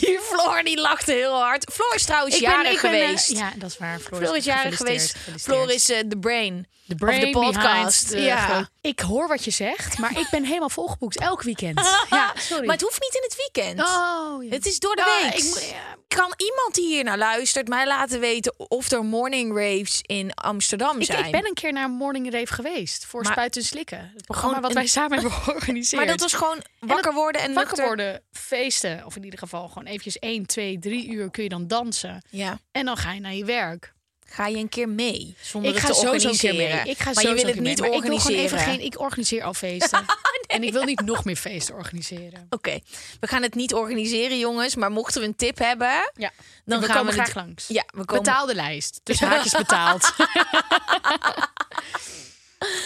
[0.00, 1.72] Hier, Floor die lachte heel hard.
[1.72, 3.28] Floor is trouwens jarig ik ben, eh, geweest.
[3.30, 3.98] ja, dat is waar.
[4.00, 5.16] Floor, Floor is jarig geweest.
[5.40, 6.66] Floor is eh, de brain.
[6.84, 8.08] de of brain de podcast.
[8.10, 8.68] behind ja.
[8.80, 11.80] ik hoor wat je zegt, maar ik ben helemaal volgeboekt elk weekend.
[12.10, 12.64] ja, sorry.
[12.66, 13.80] Maar het hoeft niet in het weekend.
[13.80, 14.50] Oh, ja.
[14.50, 15.38] Het is door de Ja, week.
[15.38, 15.92] ik moet- ja.
[16.08, 21.02] Kan iemand die hier naar luistert mij laten weten of er morning raves in Amsterdam
[21.02, 21.24] zijn?
[21.24, 24.12] ik ben een keer naar een morning rave geweest voor Maar- Spuiten en Slikken.
[24.14, 26.02] Het programma wat wij samen hebben georganiseerd.
[26.02, 29.04] maar dat was gewoon wakker worden en wakker nuchter- worden, feesten.
[29.06, 32.22] Of in ieder geval gewoon eventjes 1, 2, 3 uur kun je dan dansen.
[32.30, 32.58] Ja.
[32.72, 33.92] En dan ga je naar je werk.
[34.26, 36.82] Ga je een keer mee zonder Ik het ga te sowieso een keer organiseren?
[36.84, 36.90] mee.
[36.94, 37.90] Ik ga maar je sowieso wil het niet mee.
[37.90, 38.44] Maar ik wil gewoon organiseren.
[38.44, 38.84] even geen...
[38.86, 40.04] Ik organiseer al feesten.
[40.46, 42.46] En ik wil niet nog meer feesten organiseren.
[42.56, 42.78] Oké,
[43.20, 44.74] we gaan het niet organiseren, jongens.
[44.74, 46.30] Maar mochten we een tip hebben, Ja,
[46.64, 47.68] dan we gaan komen we graag het- langs.
[47.68, 48.22] Ja, we komen.
[48.24, 49.00] Betaalde lijst.
[49.02, 50.12] Dus haakjes betaald.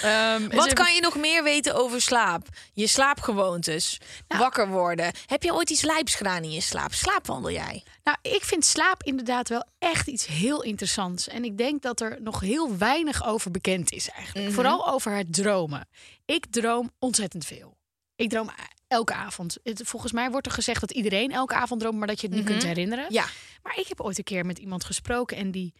[0.02, 2.46] Ehm, Wat kan je nog meer weten over slaap?
[2.72, 4.00] Je slaapgewoontes.
[4.28, 4.40] Nou.
[4.42, 5.12] Wakker worden.
[5.26, 6.92] Heb je ooit iets lijps gedaan in je slaap?
[6.94, 7.84] Slaapwandel jij?
[8.04, 11.28] Nou, ik vind slaap inderdaad wel echt iets heel interessants.
[11.28, 14.46] En ik denk dat er nog heel weinig over bekend is eigenlijk.
[14.46, 14.54] Mhm.
[14.54, 15.88] Vooral over het dromen.
[16.24, 17.76] Ik droom ontzettend veel.
[18.16, 18.50] Ik droom
[18.88, 19.56] elke avond.
[19.62, 22.36] Het- volgens mij wordt er gezegd dat iedereen elke avond droomt, maar dat je het
[22.36, 23.04] niet kunt herinneren.
[23.04, 23.12] Mhm.
[23.12, 23.24] Ja.
[23.62, 25.74] Maar ik heb ooit een keer met iemand gesproken en die,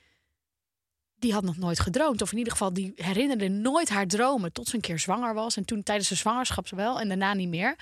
[1.19, 2.23] die had nog nooit gedroomd.
[2.23, 5.57] Of in ieder geval, die herinnerde nooit haar dromen tot ze een keer zwanger was.
[5.57, 7.77] En toen tijdens de zwangerschap wel en daarna niet meer.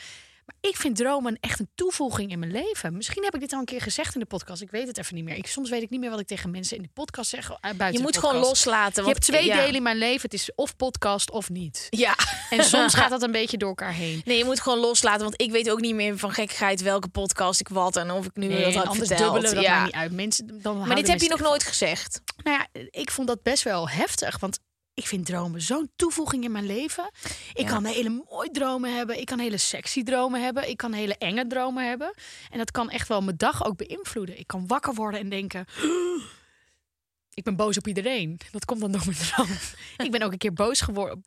[0.46, 2.96] Maar ik vind dromen echt een toevoeging in mijn leven.
[2.96, 4.62] Misschien heb ik dit al een keer gezegd in de podcast.
[4.62, 5.36] Ik weet het even niet meer.
[5.36, 7.50] Ik, soms weet ik niet meer wat ik tegen mensen in de podcast zeg.
[7.50, 8.94] eh, buiten Je moet gewoon loslaten.
[8.94, 9.56] Je Want, hebt twee ja.
[9.56, 10.22] delen in mijn leven.
[10.22, 11.86] Het is of podcast of niet.
[11.90, 12.14] Ja.
[12.50, 14.22] En soms gaat dat een beetje door elkaar heen.
[14.24, 15.22] Nee, je moet gewoon loslaten.
[15.22, 18.36] Want ik weet ook niet meer van gekkigheid welke podcast ik wat en of ik
[18.36, 19.32] nu Nee, dat had anders verteld.
[19.32, 19.70] dubbelen, dat ja.
[19.72, 20.12] maakt niet uit.
[20.12, 22.20] Mensen, dan Maar dit heb je nog nooit gezegd.
[22.44, 24.38] Nou ja, ik vond dat best wel heftig.
[24.38, 24.58] Want
[24.96, 27.10] ik vind dromen zo'n toevoeging in mijn leven.
[27.52, 27.68] Ik Ja.
[27.68, 29.20] kan hele mooie dromen hebben.
[29.20, 30.68] Ik kan hele sexy dromen hebben.
[30.68, 32.14] Ik kan hele enge dromen hebben.
[32.50, 34.38] En dat kan echt wel mijn dag ook beïnvloeden.
[34.38, 35.64] Ik kan wakker worden en denken...
[37.34, 38.40] Ik ben boos op iedereen.
[38.50, 39.48] Dat komt dan door mijn droom.
[40.06, 41.24] ik ben ook een keer boos geworden.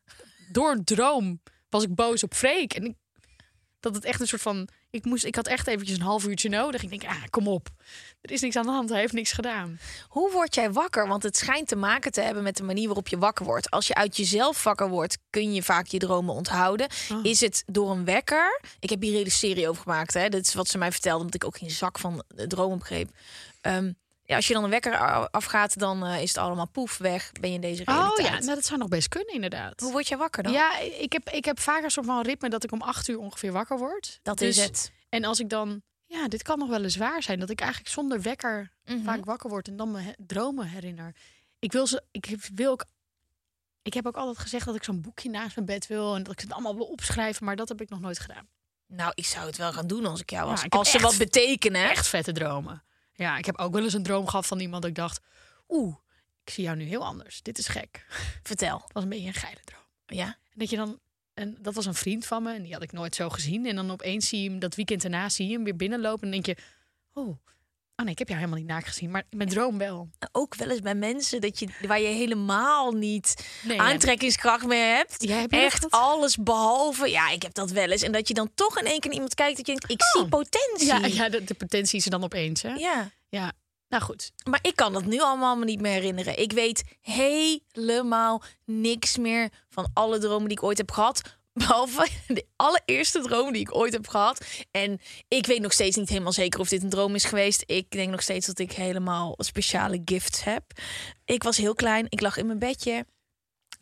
[0.51, 2.73] Door een droom was ik boos op Freek.
[2.73, 2.95] En ik,
[3.79, 4.67] dat het echt een soort van...
[4.91, 6.83] Ik, moest, ik had echt eventjes een half uurtje nodig.
[6.83, 7.69] Ik denk, ah, kom op.
[8.21, 8.89] Er is niks aan de hand.
[8.89, 9.79] Hij heeft niks gedaan.
[10.07, 11.07] Hoe word jij wakker?
[11.07, 13.69] Want het schijnt te maken te hebben met de manier waarop je wakker wordt.
[13.69, 16.87] Als je uit jezelf wakker wordt, kun je vaak je dromen onthouden.
[17.11, 17.25] Oh.
[17.25, 18.61] Is het door een wekker?
[18.79, 20.13] Ik heb hier een hele serie over gemaakt.
[20.13, 20.29] Hè?
[20.29, 23.09] Dit is wat ze mij vertelde, omdat ik ook geen zak van dromen begreep.
[23.61, 23.91] Ehm,
[24.29, 24.97] ja, als je dan een wekker
[25.29, 27.31] afgaat, dan eh, is het allemaal poef weg.
[27.31, 28.19] Ben je in deze realiteit.
[28.19, 29.79] Oh ja, nou, dat zou nog best kunnen inderdaad.
[29.79, 30.51] Hoe word jij wakker dan?
[30.51, 33.17] Ja, ik heb, ik heb vaak een soort van ritme dat ik om acht uur
[33.19, 34.19] ongeveer wakker word.
[34.23, 34.91] dat Dus- is het.
[35.09, 37.91] En als ik dan, ja, dit kan nog wel eens waar zijn, dat ik eigenlijk
[37.91, 39.03] zonder wekker Mhm.
[39.03, 41.15] vaak wakker word en dan mijn dromen herinner.
[41.59, 42.85] Ik wil ze, ik heb- wil ook,
[43.81, 46.33] ik heb ook altijd gezegd dat ik zo'n boekje naast mijn bed wil en dat
[46.33, 48.47] ik het allemaal wil opschrijven, maar dat heb ik nog nooit gedaan.
[48.87, 50.63] Nou, ik zou het wel gaan doen als ik jou was.
[50.69, 51.89] als ze echt- wat betekenen.
[51.89, 52.83] Echt vette dromen.
[53.19, 55.21] Ja, ik heb ook wel eens een droom gehad van iemand dat ik dacht,
[55.69, 55.95] oeh,
[56.43, 57.41] ik zie jou nu heel anders.
[57.41, 58.05] Dit is gek.
[58.43, 58.81] Vertel.
[58.83, 59.83] Het was een beetje een geile droom.
[60.05, 60.25] Ja.
[60.25, 60.99] En dat je dan,
[61.33, 63.65] en dat was een vriend van me en die had ik nooit zo gezien.
[63.65, 66.31] En dan opeens zie je hem dat weekend daarna zie je hem weer binnenlopen en
[66.31, 66.63] dan denk je,
[67.13, 67.37] oh,
[67.99, 70.09] oh nee, ik heb jou helemaal niet naakt gezien, maar mijn droom wel.
[70.31, 75.23] Ook wel eens bij mensen dat je, waar je helemaal niet Nee, aantrekkingskracht meer hebt.
[75.23, 75.91] Ja, heb je Echt dat?
[75.91, 77.09] alles behalve.
[77.09, 78.01] Ja, ik heb dat wel eens.
[78.01, 80.03] En dat je dan toch in één keer naar iemand kijkt dat je denkt, ik
[80.03, 80.29] zie Oh.
[80.29, 80.85] potentie.
[80.87, 82.73] Ja, ja de, de potentie is er dan opeens, hè?
[82.73, 83.11] Ja.
[83.29, 83.51] Ja.
[83.87, 84.31] Nou goed.
[84.49, 86.39] Maar ik kan dat nu allemaal me niet meer herinneren.
[86.39, 91.21] Ik weet helemaal niks meer van alle dromen die ik ooit heb gehad.
[91.59, 94.45] Behalve de allereerste droom die ik ooit heb gehad.
[94.71, 97.63] En ik weet nog steeds niet helemaal zeker of dit een droom is geweest.
[97.65, 100.63] Ik denk nog steeds dat ik helemaal speciale gifts heb.
[101.25, 102.05] Ik was heel klein.
[102.09, 103.05] Ik lag in mijn bedje.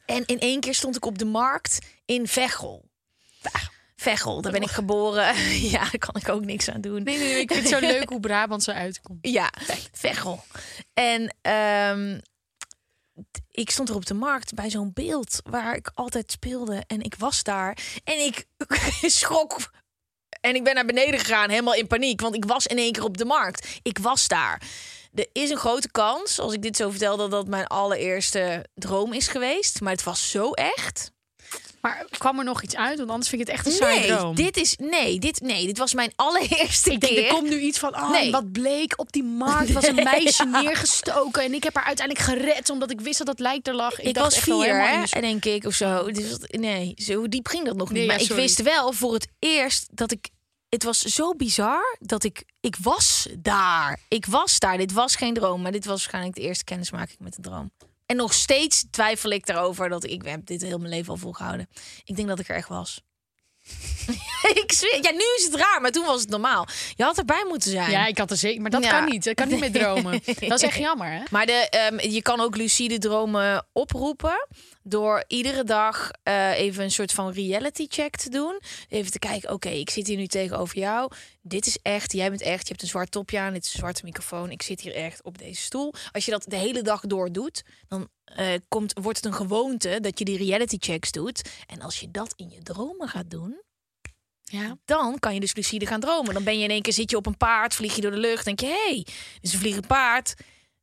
[0.06, 2.86] En in één keer stond ik op de markt in Veghel.
[3.96, 5.36] Veghel, daar ben ik geboren.
[5.72, 7.04] Ja, daar kan ik ook niks aan doen.
[7.04, 9.20] Nee, nee, nee, ik vind het zo leuk hoe Brabant zo uitkomt.
[9.22, 9.54] Ja,
[9.92, 10.44] Veghel.
[10.94, 12.20] En ehm,
[13.51, 16.84] ik stond er op de markt bij zo'n beeld waar ik altijd speelde.
[16.88, 17.77] En ik was daar.
[18.03, 18.45] En ik
[19.19, 19.71] schrok.
[20.41, 22.21] En ik ben naar beneden gegaan, helemaal in paniek.
[22.21, 23.80] Want ik was in één keer op de markt.
[23.82, 24.62] Ik was daar.
[25.13, 29.13] Er is een grote kans, als ik dit zo vertel, dat dat mijn allereerste droom
[29.13, 29.82] is geweest.
[29.82, 31.12] Maar het was zo echt.
[31.88, 32.97] Maar kwam er nog iets uit?
[32.97, 34.36] Want anders vind ik het echt een saai Nee, droom.
[34.36, 37.80] dit is nee, dit nee, dit was mijn allereerste ik denk, er komt nu iets
[37.80, 38.32] van, oh, Nee.
[38.32, 41.43] wat bleek op die markt was een meisje neergestoken.
[41.43, 44.00] En ik heb haar uiteindelijk gered, omdat ik wist dat dat lijk er lag.
[44.00, 46.12] Ik, dacht was echt vier, hè, de en denk ik, of zo.
[46.12, 47.97] Dus nee, zo diep ging dat nog niet.
[47.97, 50.30] Nee, ja, maar ik wist wel voor het eerst dat ik...
[50.69, 52.43] Het was zo bizar dat ik...
[52.60, 54.00] Ik was daar.
[54.08, 54.78] Ik was daar.
[54.78, 57.71] Dit was geen droom, maar dit was waarschijnlijk de eerste kennismaking met een droom.
[58.08, 61.67] En nog steeds twijfel ik daarover dat ik heb dit heel mijn leven al volgehouden.
[62.04, 63.02] Ik denk dat ik er echt was.
[64.63, 66.67] ik zweer, ja, nu is het raar, maar toen was het normaal.
[66.96, 67.91] Je had erbij moeten zijn.
[67.91, 68.89] Ja, ik had er zeker, maar dat Ja.
[68.89, 69.24] kan niet.
[69.24, 70.12] Dat kan niet meer dromen.
[70.39, 71.22] Dat is echt jammer, hè?
[71.32, 74.48] Maar de, ehm, je kan ook lucide dromen oproepen
[74.89, 78.60] door iedere dag eh, even een soort van reality check te doen.
[78.89, 81.12] Even te kijken, oké, ik zit hier nu tegenover jou.
[81.41, 83.80] Dit is echt, jij bent echt, je hebt een zwart topje aan, dit is een
[83.80, 84.52] zwarte microfoon.
[84.52, 85.93] Ik zit hier echt op deze stoel.
[86.12, 90.00] Als je dat de hele dag door doet, dan eh, komt, wordt het een gewoonte
[90.02, 91.50] dat je die reality checks doet.
[91.65, 93.62] En als je dat in je dromen gaat doen,
[94.43, 94.78] Ja.
[94.86, 96.34] dan kan je dus lucide gaan dromen.
[96.34, 98.17] Dan ben je in één keer zit je op een paard, vlieg je door de
[98.17, 99.06] lucht, denk je, hé, hey,
[99.41, 100.34] is een vliegend paard.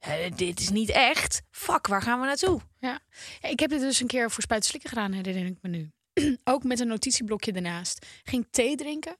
[0.05, 1.43] Eh, dit is niet echt.
[1.51, 2.61] Fuck, waar gaan we naartoe?
[2.79, 3.01] Ja.
[3.40, 5.90] Ik heb dit dus een keer voor spuiten slikken gedaan, herinner ik me nu.
[6.45, 8.07] Ook met een notitieblokje ernaast.
[8.23, 9.12] Ging thee drinken.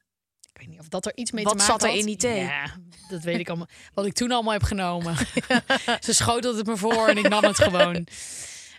[0.53, 1.99] Ik weet niet of dat er iets mee Wat te maken zat er had.
[1.99, 2.40] in die thee?
[2.40, 2.77] Ja,
[3.09, 3.68] dat weet ik allemaal.
[3.94, 5.16] Wat ik toen allemaal heb genomen.
[6.07, 8.07] Ze schotelde het me voor en ik nam het gewoon.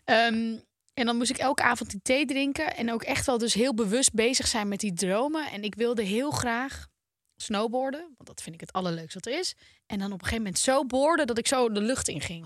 [0.05, 0.57] Ehm,
[0.93, 2.75] en dan moest ik elke avond die thee drinken.
[2.75, 5.51] En ook echt wel dus heel bewust bezig zijn met die dromen.
[5.51, 6.87] En ik wilde heel graag
[7.35, 7.99] snowboarden.
[7.99, 9.55] Want dat vind ik het allerleukste wat er is.
[9.85, 12.45] En dan op een gegeven moment zo boorden dat ik zo de lucht in ging.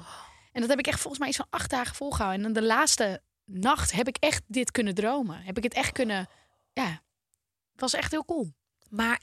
[0.52, 2.45] En dat heb ik echt volgens mij iets van acht dagen volgehouden.
[2.45, 5.41] En dan de laatste nacht heb ik echt dit kunnen dromen.
[5.41, 6.30] Heb ik het echt kunnen...
[6.73, 7.02] Ja,
[7.71, 8.54] het was echt heel cool.
[8.89, 9.21] Maar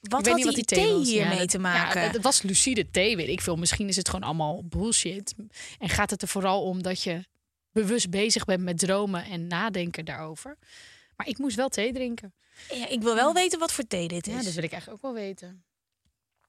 [0.00, 1.08] wat had niet die thee was.
[1.08, 2.00] hiermee Ja, te maken?
[2.00, 3.56] Ja, het was lucide thee, weet ik veel.
[3.56, 5.34] Misschien is het gewoon allemaal bullshit.
[5.78, 7.24] En gaat het er vooral om dat je
[7.72, 10.56] bewust bezig bent met dromen en nadenken daarover.
[11.16, 12.34] Maar ik moest wel thee drinken.
[12.68, 14.34] Ja, ik wil wel weten wat voor thee dit is.
[14.34, 15.64] Ja, dat wil ik eigenlijk ook wel weten.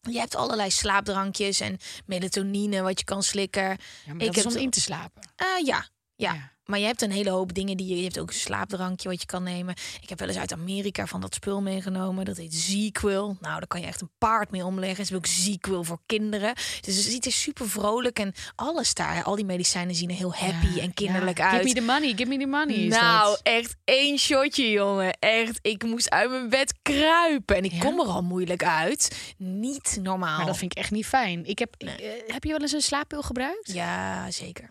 [0.02, 3.64] Je hebt allerlei slaapdrankjes en melatonine wat je kan slikken.
[3.64, 3.78] Ja,
[4.14, 5.22] maar Ik heb om in te slapen.
[5.36, 6.34] Eh, ja, ja.
[6.34, 6.56] Ja.
[6.68, 7.96] Maar je hebt een hele hoop dingen die je...
[7.98, 9.76] Je hebt ook een slaapdrankje wat je kan nemen.
[10.02, 12.26] Ik heb wel eens uit Amerika van dat spul meegenomen.
[12.26, 13.08] Dat heet ZQL.
[13.10, 15.06] Nou, daar kan je echt een paard mee omleggen.
[15.06, 16.54] Ze hebben ook ZQL voor kinderen.
[16.82, 19.24] Dus het ziet er super vrolijk en alles daar.
[19.24, 21.50] Al die medicijnen zien er heel happy Ja, en kinderlijk ja.
[21.50, 21.62] uit.
[21.62, 22.76] Give me the money, give me the money.
[22.76, 23.40] Is nou, dat.
[23.44, 25.14] echt één shotje, jongen.
[25.20, 27.56] Echt, ik moest uit mijn bed kruipen.
[27.56, 27.80] En ik Ja?
[27.80, 29.34] kom er al moeilijk uit.
[29.38, 30.38] Niet normaal.
[30.38, 31.46] Maar dat vind ik echt niet fijn.
[31.46, 31.90] Ik heb, eh,
[32.28, 33.74] heb je wel eens een slaappil gebruikt?
[33.74, 34.70] Ja, zeker.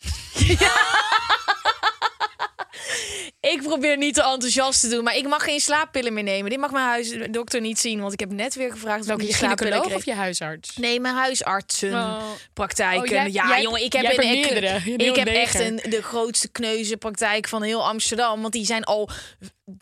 [3.40, 6.50] ik probeer niet te enthousiast te doen, maar ik mag geen slaappillen meer nemen.
[6.50, 9.80] Dit mag mijn huisdokter niet zien, want ik heb net weer gevraagd Welke je slaappillen
[9.80, 9.94] kreeg.
[9.94, 10.76] of je huisarts?
[10.76, 11.92] Nee, mijn huisartsen.
[11.92, 12.22] Oh.
[13.24, 14.80] Oh, ja, jij- jongen, ik heb, een, ik, meerdere,
[15.18, 18.40] heb echt een, de grootste kneuzenpraktijk van heel Amsterdam.
[18.40, 19.10] Want die zijn al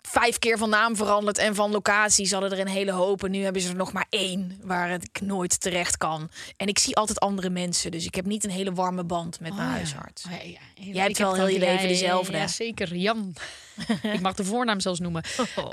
[0.03, 2.27] vijf keer van naam veranderd en van locatie.
[2.27, 3.25] Ze hadden er een hele hoop.
[3.25, 6.31] En nu hebben ze er nog maar één waar het ik nooit terecht kan.
[6.57, 7.91] En ik zie altijd andere mensen.
[7.91, 9.77] Dus ik heb niet een hele warme band met mijn Oh, ja.
[9.77, 10.25] huisarts.
[10.25, 10.61] Oh, ja, ja.
[10.93, 12.37] Jij hebt heb wel heel je leven dezelfde.
[12.37, 12.95] Ja, zeker.
[12.97, 13.35] Jan.
[14.03, 15.23] ik mag de voornaam zelfs noemen.
[15.57, 15.71] Eh,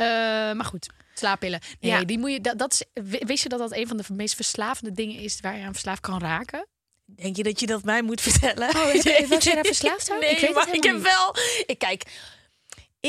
[0.54, 1.60] maar goed, slaappillen.
[1.80, 2.04] Nee, Ja.
[2.04, 4.91] die moet je, dat, dat is, wist je dat dat een van de meest verslavende
[4.91, 6.67] dingen is waar je aan verslaafd kan raken?
[7.06, 8.69] Denk je dat je dat mij moet vertellen?
[8.69, 8.93] Oh,
[9.30, 10.19] was jij daar verslaafd aan?
[10.19, 11.36] Nee, Ik weet het maar ik heb wel...
[11.65, 12.04] Ik kijk,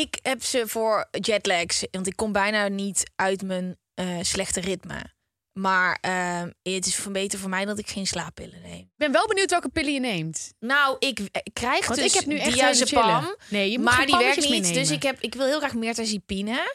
[0.01, 1.87] ik heb ze voor jetlags.
[1.91, 5.13] Want ik kom bijna niet uit mijn eh, slechte ritme.
[5.53, 8.81] Maar eh, het is beter voor mij dat ik geen slaappillen neem.
[8.81, 10.55] Ik ben wel benieuwd welke pillen je neemt.
[10.59, 13.03] Nou, ik eh, krijg Want dus ik heb nu echt diazepam.
[13.03, 13.37] chillen.
[13.49, 14.75] Nee, je moet maar die werkt niet.
[14.75, 16.75] Dus ik, heb, ik wil heel graag mirtazapine.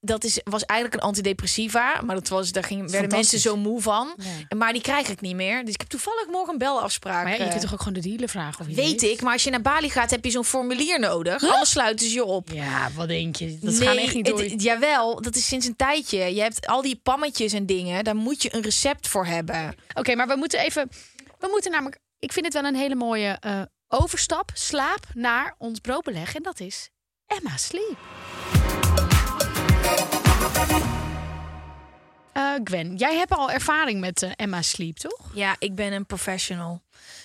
[0.00, 2.00] Dat is, was eigenlijk een antidepressiva.
[2.04, 4.14] Maar dat was, daar ging, werden mensen zo moe van.
[4.48, 4.56] Ja.
[4.56, 5.64] Maar die krijg ik niet meer.
[5.64, 7.22] Dus ik heb toevallig morgen een belafspraak.
[7.24, 8.60] Maar ja, je eh, kunt toch ook gewoon de dealer vragen?
[8.60, 9.02] Of je Weet weet?
[9.02, 11.42] ik, maar als je naar Bali gaat, heb je zo'n formulier nodig.
[11.42, 12.48] Anders sluiten ze je op.
[12.52, 13.58] Ja, wat denk je?
[13.58, 14.40] Dat nee, gaan echt niet door.
[14.40, 16.34] het- jawel, dat is sinds een tijdje.
[16.34, 18.04] Je hebt al die pammetjes en dingen.
[18.04, 19.74] Daar moet je een recept voor hebben.
[19.94, 20.88] Oké, maar we moeten even.
[21.38, 21.98] We moeten namelijk.
[22.18, 26.34] Ik vind het wel een hele mooie eh, overstap, slaap naar ons broodbeleg.
[26.34, 26.90] En dat is
[27.26, 27.98] Emma Sleep.
[32.40, 35.30] Eh, Gwen, jij hebt al ervaring met eh, Emma Sleep, toch?
[35.34, 36.82] Ja, ik ben een professional.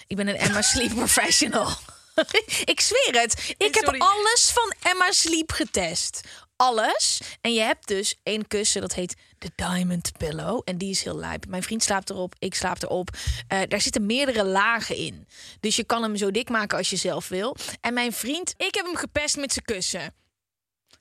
[0.08, 1.70] Ik ben een Emma Sleep professional.
[2.74, 3.56] ik zweer het.
[3.58, 6.22] Ik heb alles van Emma Sleep getest.
[6.56, 7.22] Alles.
[7.42, 10.62] En je hebt dus één kussen, dat heet de Diamond Pillow.
[10.66, 11.48] En die is heel lijp.
[11.48, 13.10] Mijn vriend slaapt erop, ik slaap erop.
[13.48, 15.28] Eh, daar zitten meerdere lagen in.
[15.60, 17.56] Dus je kan hem zo dik maken als je zelf wil.
[17.82, 20.14] En mijn vriend, ik heb hem gepest met zijn kussen.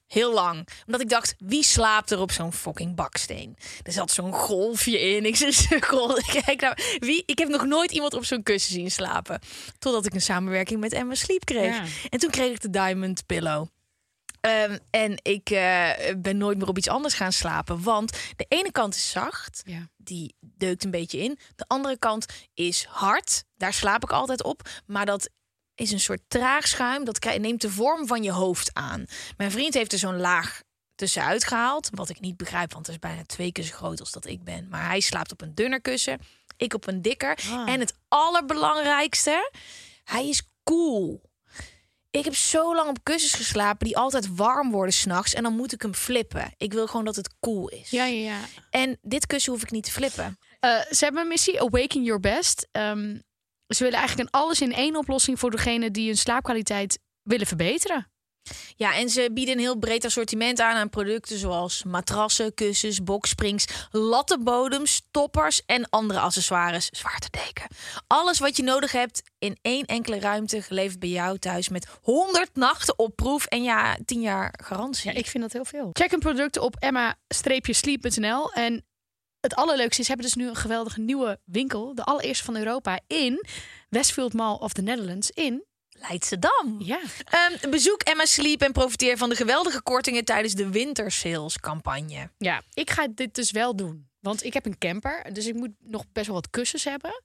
[0.06, 0.68] Heel lang.
[0.86, 3.56] Omdat ik dacht, wie slaapt er op zo'n fucking baksteen?
[3.82, 5.24] Er zat zo'n golfje in.
[5.24, 6.32] Ik golf.
[6.44, 7.22] Kijk nou, wie?
[7.26, 9.40] Ik heb nog nooit iemand op zo'n kussen zien slapen.
[9.78, 11.76] Totdat ik een samenwerking met Emma Sleep kreeg.
[11.76, 11.84] Ja.
[12.10, 13.66] En toen kreeg ik de Diamond Pillow.
[14.40, 17.82] Ehm, en ik eh, ben nooit meer op iets anders gaan slapen.
[17.82, 19.62] Want de ene kant is zacht.
[19.66, 19.88] Ja.
[19.96, 21.38] Die deukt een beetje in.
[21.56, 23.44] De andere kant is hard.
[23.56, 24.68] Daar slaap ik altijd op.
[24.86, 25.30] Maar dat
[25.74, 27.04] is een soort traag schuim.
[27.04, 29.04] Dat neemt de vorm van je hoofd aan.
[29.36, 30.62] Mijn vriend heeft er zo'n laag
[30.94, 31.88] tussenuit gehaald.
[31.92, 34.44] Wat ik niet begrijp, want het is bijna twee keer zo groot als dat ik
[34.44, 34.68] ben.
[34.68, 36.18] Maar hij slaapt op een dunner kussen.
[36.56, 37.38] Ik op een dikker.
[37.50, 37.70] Ah.
[37.70, 39.50] En het allerbelangrijkste,
[40.04, 41.32] hij is cool.
[42.10, 45.34] Ik heb zo lang op kussens geslapen die altijd warm worden s'nachts.
[45.34, 46.54] En dan moet ik hem flippen.
[46.56, 47.90] Ik wil gewoon dat het cool is.
[47.90, 48.40] Ja, ja, ja.
[48.70, 50.38] En dit kussen hoef ik niet te flippen.
[50.60, 52.68] Eh, ze hebben een missie, Awaken Your Best.
[52.72, 53.18] Ehm,
[53.66, 58.12] ze willen eigenlijk een alles in één oplossing voor degene die hun slaapkwaliteit willen verbeteren.
[58.76, 63.66] Ja, en ze bieden een heel breed assortiment aan aan producten zoals matrassen, kussens, boksprings,
[63.90, 66.88] lattenbodems, toppers en andere accessoires.
[66.90, 67.66] Zwaartedeken.
[68.06, 72.50] Alles wat je nodig hebt in één enkele ruimte geleverd bij jou thuis met 100
[72.54, 75.10] nachten op proef en ja, 10 jaar garantie.
[75.10, 75.90] Ja, ik vind dat heel veel.
[75.92, 78.52] Check hun producten op emma-sleep.nl.
[78.52, 78.84] En
[79.44, 81.94] het allerleukste is, hebben dus nu een geweldige nieuwe winkel.
[81.94, 83.44] De allereerste van Europa in
[83.88, 85.64] Westfield Mall of the Netherlands in...
[85.88, 86.76] Leidschendam.
[86.78, 92.30] Ja, Ehm, bezoek Emma Sleep en profiteer van de geweldige kortingen tijdens de wintersales campagne.
[92.38, 94.08] ja, ik ga dit dus wel doen.
[94.20, 97.22] Want ik heb een camper, dus ik moet nog best wel wat kussens hebben.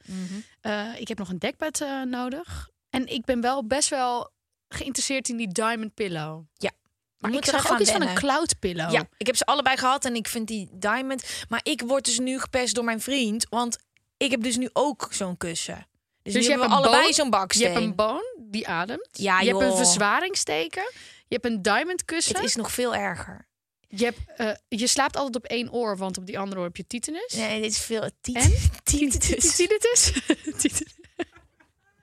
[0.62, 2.70] Eh, ik heb nog een dekbed eh, nodig.
[2.90, 4.32] En ik ben wel best wel
[4.68, 6.44] geïnteresseerd in die diamond pillow.
[6.54, 6.72] Ja.
[7.20, 8.92] Maar ik zag ook iets van een cloud pillow.
[8.92, 11.24] Ja, ik heb ze allebei gehad en ik vind die diamond.
[11.50, 13.78] Maar ik word dus nu gepest door mijn vriend, want
[14.18, 15.88] ik heb dus nu ook zo'n kussen.
[16.24, 17.72] Dus, Dus je hebt allebei zo'n Je baksteen.
[17.72, 19.08] hebt een boon die ademt.
[19.12, 20.92] Ja, je hebt een verzwaringsteken.
[21.28, 22.36] Je hebt een diamond kussen.
[22.36, 23.48] Het is nog veel erger.
[23.88, 26.76] Je, hebt, eh, je slaapt altijd op één oor, want op die andere oor heb
[26.78, 27.34] je titanus.
[27.34, 28.10] Nee, dit is veel.
[28.22, 28.52] Tiet, En?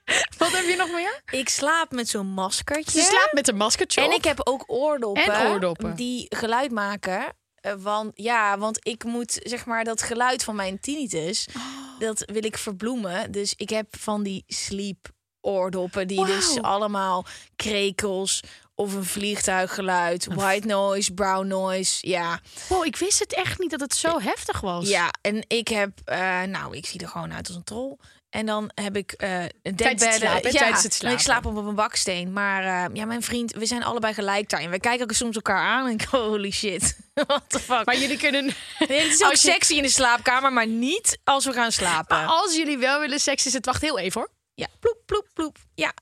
[0.38, 1.20] Wat heb je nog meer?
[1.40, 2.98] Ik slaap met zo'n maskertje.
[2.98, 4.12] Je slaapt met een maskertje En op.
[4.12, 5.22] ik heb ook oordoppen.
[5.34, 5.94] En oordoppen.
[5.96, 7.34] Die geluid maken.
[7.54, 12.00] Eh, Want ja, want ik moet zeg maar dat geluid van mijn tinnitus, Oh.
[12.00, 13.30] dat wil ik verbloemen.
[13.32, 15.08] Dus ik heb van die sleep
[15.40, 17.24] oordoppen die dus allemaal
[17.56, 18.40] krekels
[18.74, 22.08] of een vliegtuiggeluid, white noise, brown noise.
[22.08, 24.88] Ja, Wow, ik wist het echt niet dat het zo heftig was.
[24.88, 25.10] ja.
[25.20, 27.96] En ik heb, eh, nou, ik zie er gewoon uit als een troll.
[28.30, 30.12] En dan heb ik eh een dekbedden.
[30.12, 31.18] slapen, ja, tijdens het en slapen.
[31.18, 32.32] ik slaap op een baksteen.
[32.32, 34.70] Maar eh, ja, mijn vriend, we zijn allebei gelijk daarin.
[34.70, 36.98] We kijken ook soms elkaar aan en holy shit.
[37.14, 37.84] What the fuck.
[37.84, 38.44] Maar jullie kunnen...
[38.88, 41.72] Nee, het is ook als je- sexy in de slaapkamer, maar niet als we gaan
[41.72, 42.16] slapen.
[42.16, 43.66] Maar als jullie wel willen seks is het...
[43.66, 44.30] Wacht heel even hoor.
[44.54, 45.56] Ja, ploep, ploep, ploep.
[45.74, 45.92] Ja.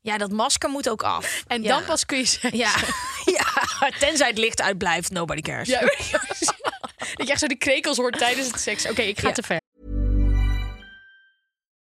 [0.00, 1.42] Ja, dat masker moet ook af.
[1.46, 1.68] En Ja.
[1.68, 2.56] dan pas kun je zeggen...
[2.56, 2.74] Ja.
[3.24, 5.68] ja, tenzij het licht uitblijft, nobody cares.
[5.68, 5.80] Ja.
[5.80, 8.88] dat je echt zo die krekels hoort tijdens het seks.
[8.90, 9.34] Oké, ik ga Ja.
[9.34, 9.60] te ver.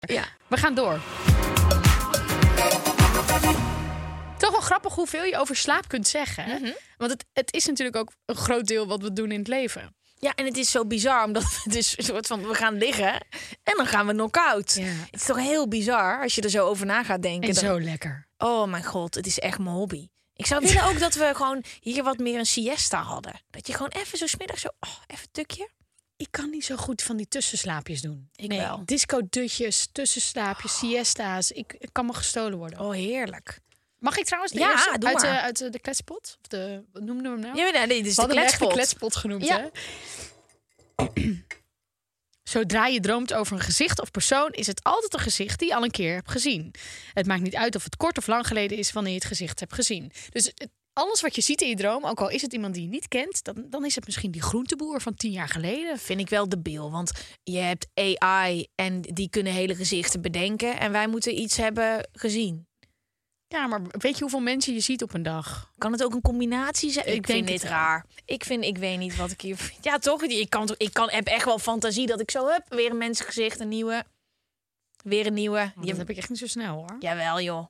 [0.00, 0.24] Ja.
[0.46, 1.00] We gaan door.
[4.38, 6.44] Toch wel grappig hoeveel je over slaap kunt zeggen.
[6.48, 6.72] Mhm.
[6.96, 9.96] Want het, het is natuurlijk ook een groot deel wat we doen in het leven.
[10.18, 13.12] Ja, en het is zo bizar, omdat het is een soort van, we gaan liggen
[13.62, 14.74] en dan gaan we knock-out.
[14.74, 14.84] Ja.
[14.84, 17.48] Het is toch heel bizar als je er zo over na gaat denken.
[17.48, 18.26] En Dan- zo lekker.
[18.38, 20.08] Oh mijn god, het is echt mijn hobby.
[20.34, 23.40] Ik zou willen ook dat we gewoon hier wat meer een siesta hadden.
[23.50, 25.68] Dat je gewoon even zo smiddag zo, oh, even een tukje.
[26.18, 28.28] Ik kan niet zo goed van die tussenslaapjes doen.
[28.34, 28.82] Ik nee, wel.
[28.84, 31.50] disco-dutjes, tussenslaapjes, siesta's.
[31.50, 32.80] Ik, ik kan me gestolen worden.
[32.80, 33.60] Oh, heerlijk.
[33.98, 36.36] Mag ik trouwens de Ja, eerste uit, de, uit de, de kletspot?
[36.42, 37.72] Of de, wat noemden we hem nou?
[37.72, 38.72] Ja, nee, dit is de echt de kletspot.
[38.72, 39.70] kletspot genoemd, Ja.
[40.96, 41.06] hè?
[42.42, 45.74] Zodra je droomt over een gezicht of persoon, is het altijd een gezicht die je
[45.74, 46.74] al een keer hebt gezien.
[47.12, 49.60] Het maakt niet uit of het kort of lang geleden is wanneer je het gezicht
[49.60, 50.12] hebt gezien.
[50.30, 52.82] Dus het- alles wat je ziet in je droom, ook al is het iemand die
[52.82, 55.98] je niet kent, dan, dan is het misschien die groenteboer van tien jaar geleden.
[55.98, 57.10] Vind ik wel debiel, want
[57.42, 60.78] je hebt AI en die kunnen hele gezichten bedenken.
[60.78, 62.66] En wij moeten iets hebben gezien.
[63.48, 65.72] Ja, maar weet je hoeveel mensen je ziet op een dag?
[65.78, 67.14] Kan het ook een combinatie zijn?
[67.14, 68.06] Ik vind dit raar.
[68.24, 69.72] Ik vind, ik weet niet wat ik hier.
[69.80, 70.22] Ja, toch?
[70.22, 72.64] Ik kan, ik kan, heb echt wel fantasie dat ik zo heb.
[72.68, 74.04] Weer een mensengezicht, een nieuwe.
[75.04, 75.72] Weer een nieuwe.
[75.76, 76.96] Oh, dat heb ik echt niet zo snel hoor.
[76.98, 77.66] Jawel, joh.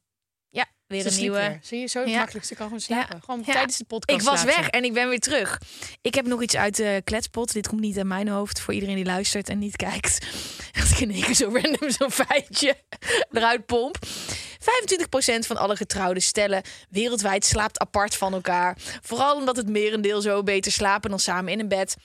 [0.88, 1.38] Weer Ze een nieuwe.
[1.38, 1.58] weer.
[1.62, 2.18] Zie je, zo Ja.
[2.18, 3.20] makkelijkste kan gewoon slapen.
[3.24, 3.52] Gewoon Ja.
[3.52, 4.46] tijdens de podcast Ik was ze.
[4.46, 5.60] weg en ik ben weer terug.
[6.02, 7.52] Ik heb nog iets uit de kletspot.
[7.52, 10.26] Dit komt niet aan mijn hoofd voor iedereen die luistert en niet kijkt.
[10.78, 12.74] Dat ik in één keer zo random zo'n feitje
[13.32, 13.96] eruit pomp.
[14.06, 18.76] 25% van alle getrouwde stellen wereldwijd slaapt apart van elkaar.
[19.02, 21.96] Vooral omdat het merendeel zo beter slapen dan samen in een bed.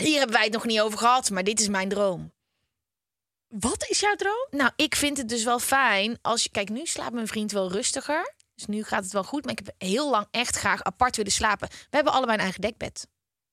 [0.00, 2.32] Hier hebben wij het nog niet over gehad, maar dit is mijn droom.
[3.48, 4.46] Wat is jouw droom?
[4.50, 6.48] Nou, ik vind het dus wel fijn als je.
[6.50, 8.34] Kijk, nu slaapt mijn vriend wel rustiger.
[8.54, 9.44] Dus nu gaat het wel goed.
[9.44, 11.68] Maar ik heb heel lang echt graag apart willen slapen.
[11.68, 13.08] We hebben allebei een eigen dekbed.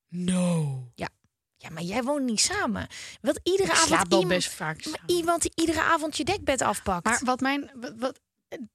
[0.10, 0.84] No.
[0.96, 1.10] Ja,
[1.58, 2.88] Ja, maar jij woont niet samen.
[3.22, 5.00] Wat iedere Ik avond slaap iemand, best vaak samen.
[5.06, 7.06] iemand die iedere avond je dekbed afpakt.
[7.06, 8.20] Maar wat mijn wat, wat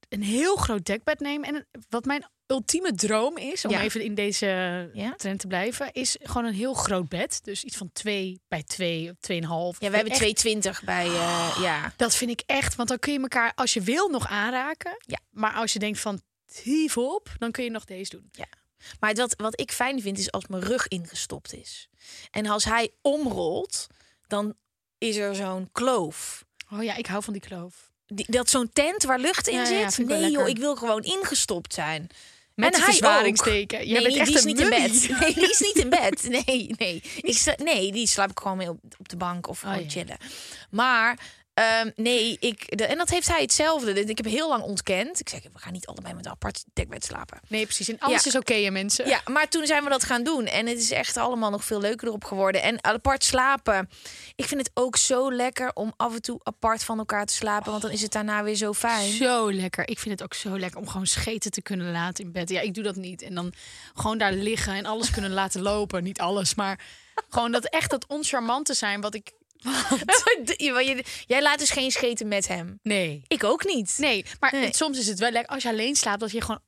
[0.09, 3.81] een heel groot dekbed nemen en wat mijn ultieme droom is om Ja.
[3.81, 5.13] even in deze Ja?
[5.15, 7.39] trend te blijven, is gewoon een heel groot bed.
[7.43, 9.79] Dus iets van 2 bij 2, 2,5.
[9.79, 11.05] ja, we hebben Echt, 220 bij.
[11.05, 11.93] eh, ja.
[11.97, 14.95] Dat vind ik echt, want dan kun je elkaar als je wil nog aanraken.
[14.99, 15.19] Ja.
[15.29, 16.21] Maar als je denkt van
[16.63, 18.31] tief op, dan kun je nog deze doen.
[18.99, 21.87] Maar het- wat, wat ik fijn vind is als mijn rug ingestopt is.
[22.31, 23.87] En als hij omrolt,
[24.27, 24.55] dan
[24.97, 26.45] is er zo'n kloof.
[26.71, 27.90] Oh ja, ik hou van die kloof.
[28.13, 30.07] Die, dat zo'n tent waar lucht in Ja, zit.
[30.07, 32.09] nee joh, ik wil gewoon ingestopt zijn.
[32.53, 33.87] Met en de hij verzwaringsteken.
[33.87, 35.19] Jij nee, bent echt die is een niet in bed.
[35.19, 36.27] Nee, die is niet in bed.
[36.45, 37.01] Nee, nee.
[37.21, 39.89] Ik nee, die slaap ik gewoon mee op, op de bank of gewoon ja.
[39.89, 40.17] chillen.
[40.69, 41.19] Maar
[41.53, 44.03] ehm, nee, ik, de, en dat heeft hij hetzelfde.
[44.03, 45.19] Ik heb heel lang ontkend.
[45.19, 47.39] Ik zeg, we gaan niet allebei met een apart dekbed slapen.
[47.47, 47.89] Nee, precies.
[47.89, 48.29] En alles Ja.
[48.29, 49.07] is oké, hè, mensen.
[49.07, 50.45] Ja, maar toen zijn we dat gaan doen.
[50.45, 52.61] En het is echt allemaal nog veel leuker erop geworden.
[52.61, 53.89] En apart slapen.
[54.35, 57.69] Ik vind het ook zo lekker om af en toe apart van elkaar te slapen.
[57.71, 59.11] Want dan is het daarna weer zo fijn.
[59.11, 59.87] Zo lekker.
[59.89, 62.49] Ik vind het ook zo lekker om gewoon scheten te kunnen laten in bed.
[62.49, 63.21] Ja, ik doe dat niet.
[63.21, 63.53] En dan
[63.93, 66.03] gewoon daar liggen en alles kunnen laten lopen.
[66.03, 66.79] Niet alles, maar
[67.29, 69.31] gewoon dat echt dat oncharmante zijn wat ik...
[71.27, 72.79] Jij laat dus geen scheten met hem.
[72.83, 73.21] Nee.
[73.27, 73.95] Ik ook niet.
[73.97, 74.73] Nee, maar Nee.
[74.73, 76.61] soms is het wel lekker als je alleen slaapt dat je gewoon...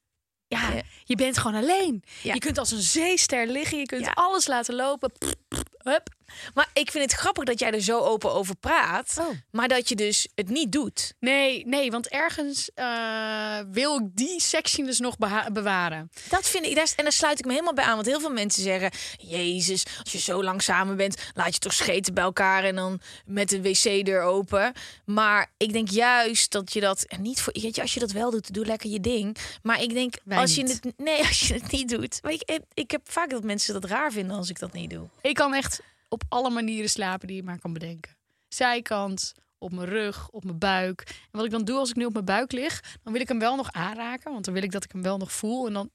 [0.47, 0.81] Ja, Ja.
[1.03, 2.03] je bent gewoon alleen.
[2.21, 2.33] Ja.
[2.33, 3.77] Je kunt als een zeester liggen.
[3.77, 4.11] Je kunt Ja.
[4.11, 5.11] alles laten lopen.
[5.17, 6.09] Pff, pff, Hup.
[6.53, 9.15] Maar ik vind het grappig dat jij er zo open over praat.
[9.19, 9.27] Oh.
[9.51, 11.13] Maar dat je dus het niet doet.
[11.19, 16.11] Nee, nee, want ergens eh, wil ik die sexiness nog beha- bewaren.
[16.29, 17.95] Dat vind ik, en daar sluit ik me helemaal bij aan.
[17.95, 21.73] Want heel veel mensen zeggen: Jezus, als je zo lang samen bent, laat je toch
[21.73, 24.73] scheten bij elkaar en dan met de wc-deur open.
[25.05, 27.53] Maar ik denk juist dat je dat en niet voor.
[27.61, 29.37] Weet je, als je dat wel doet, doe lekker je ding.
[29.61, 32.19] Maar ik denk Wij als je het nee, als je het niet doet.
[32.23, 35.07] Ik, ik heb vaak dat mensen dat raar vinden als ik dat niet doe.
[35.21, 35.81] Ik kan echt
[36.13, 38.17] op alle manieren slapen die je maar kan bedenken.
[38.47, 41.03] Zijkant, op mijn rug, op mijn buik.
[41.07, 43.27] En wat ik dan doe als ik nu op mijn buik lig, dan wil ik
[43.27, 44.31] hem wel nog aanraken.
[44.31, 45.67] Want dan wil ik dat ik hem wel nog voel.
[45.67, 45.89] En dan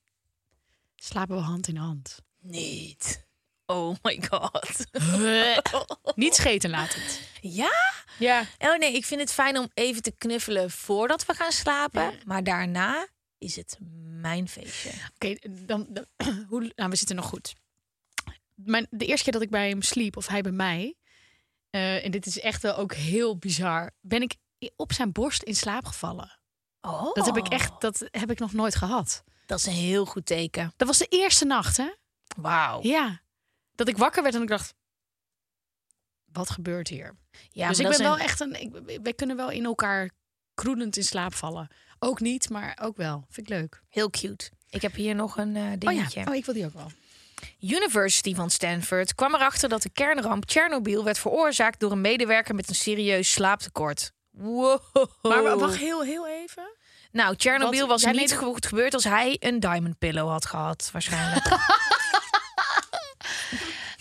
[0.96, 2.18] slapen we hand in hand.
[2.40, 3.26] Niet.
[3.66, 4.84] Oh my god.
[6.14, 7.02] Niet scheten laten.
[7.40, 7.72] Ja?
[8.18, 8.44] Ja.
[8.58, 12.12] Oh nee, ik vind het fijn om even te knuffelen voordat we gaan slapen.
[12.24, 13.08] Maar daarna
[13.38, 13.78] is het
[14.20, 14.90] mijn feestje.
[15.14, 15.34] Oké,
[15.66, 16.06] dan, dan
[16.48, 17.54] hoe, nou, we zitten nog goed.
[18.64, 20.94] Mijn, de eerste keer dat ik bij hem sliep, of hij bij mij,
[21.70, 24.34] eh, en dit is echt wel ook heel bizar, ben ik
[24.76, 26.38] op zijn borst in slaap gevallen.
[26.80, 29.24] Oh, Dat heb ik echt, dat heb ik nog nooit gehad.
[29.46, 30.72] Dat is een heel goed teken.
[30.76, 31.94] Dat was de eerste nacht, hè?
[32.36, 32.82] Wauw.
[32.82, 33.20] Ja.
[33.74, 34.74] Dat ik wakker werd en ik dacht,
[36.24, 37.16] wat gebeurt hier?
[37.48, 40.10] Ja, dus ik ben wel echt een, ik, wij kunnen wel in elkaar
[40.54, 41.68] kroenend in slaap vallen.
[41.98, 43.24] Ook niet, maar ook wel.
[43.28, 43.82] Vind ik leuk.
[43.88, 44.50] heel cute.
[44.70, 46.20] Ik heb hier nog een eh, Oh dingetje.
[46.20, 46.90] ja, oh, ik wil die ook wel.
[47.60, 52.68] University van Stanford kwam erachter dat de kernramp Tsjernobyl werd veroorzaakt door een medewerker met
[52.68, 54.12] een serieus slaaptekort.
[54.30, 54.80] Wow.
[55.22, 56.62] Maar wa- wacht heel, heel even.
[57.12, 61.46] Nou, Tsjernobyl was niet goed gebeurd als hij een diamond pillow had gehad, waarschijnlijk.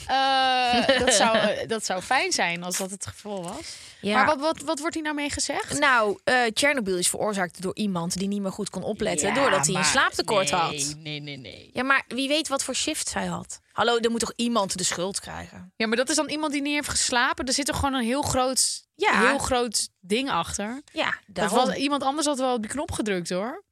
[0.08, 3.76] Eh, dat, zou, eh, dat zou fijn zijn als dat het geval was.
[4.01, 4.16] Ja.
[4.16, 5.80] Maar wat, wat, wat wordt hier nou mee gezegd?
[5.80, 9.76] Nou, eh Tsjernobyl is veroorzaakt door iemand die niet meer goed kon opletten, doordat hij
[9.76, 10.95] een slaaptekort had.
[10.97, 11.70] Nee, nee, nee.
[11.74, 13.60] Ja, maar wie weet wat voor shift zij had.
[13.72, 15.74] Hallo, er moet toch iemand de schuld krijgen?
[15.76, 17.45] Ja, maar dat is dan iemand die niet heeft geslapen.
[17.45, 19.28] Er zit toch gewoon een heel groot, Ja.
[19.28, 20.82] heel groot ding achter.
[20.93, 21.68] Ja, Dat daarom.
[21.68, 23.64] was, iemand anders had wel op die knop gedrukt hoor.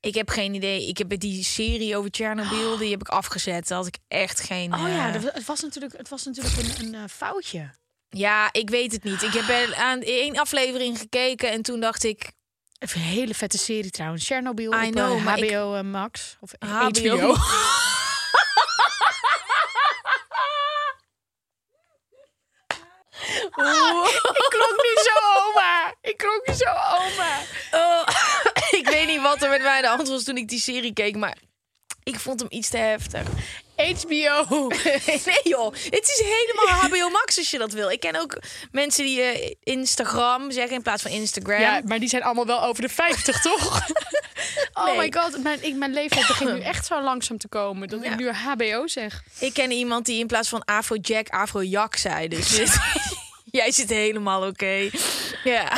[0.00, 0.86] Ik heb geen idee.
[0.88, 3.68] Ik heb die serie over Tsjernobyl, die heb ik afgezet.
[3.68, 4.74] Daar had ik echt geen...
[4.74, 7.70] Oh ja, eh, dat- het was natuurlijk, het was natuurlijk een, een eh, foutje.
[8.10, 9.22] Ja, ik weet het niet.
[9.22, 12.32] Ik heb er aan één aflevering gekeken en toen dacht ik...
[12.78, 14.26] Een hele vette serie trouwens.
[14.26, 16.36] Chernobyl I op know, ik- HBO eh, Max.
[16.40, 16.78] Of HBO.
[16.78, 17.34] HBO.
[24.40, 25.94] Ik klonk nu zo oma.
[26.00, 27.38] Ik klonk nu zo oma.
[27.70, 28.06] Oh,
[28.80, 30.92] ik weet niet wat er met mij aan de hand was toen ik die serie
[30.92, 31.36] keek, maar
[32.02, 33.22] ik vond hem iets te heftig.
[33.76, 34.66] HBO.
[35.26, 37.90] nee joh, het is helemaal HBO Max als je dat wil.
[37.90, 38.38] Ik ken ook
[38.72, 41.60] mensen die eh, Instagram zeggen in plaats van Instagram.
[41.60, 43.80] Ja, maar die zijn allemaal wel over de 50, toch?
[44.72, 44.96] Oh Nee.
[44.96, 48.10] my god, mijn, ik, mijn leeftijd begint nu echt zo langzaam te komen dat Ja.
[48.12, 49.22] ik nu HBO zeg.
[49.38, 52.28] Ik ken iemand die in plaats van Afrojack Afrojak zei.
[52.28, 52.56] Dus
[53.44, 54.90] jij zit helemaal oké.
[55.44, 55.68] Ja.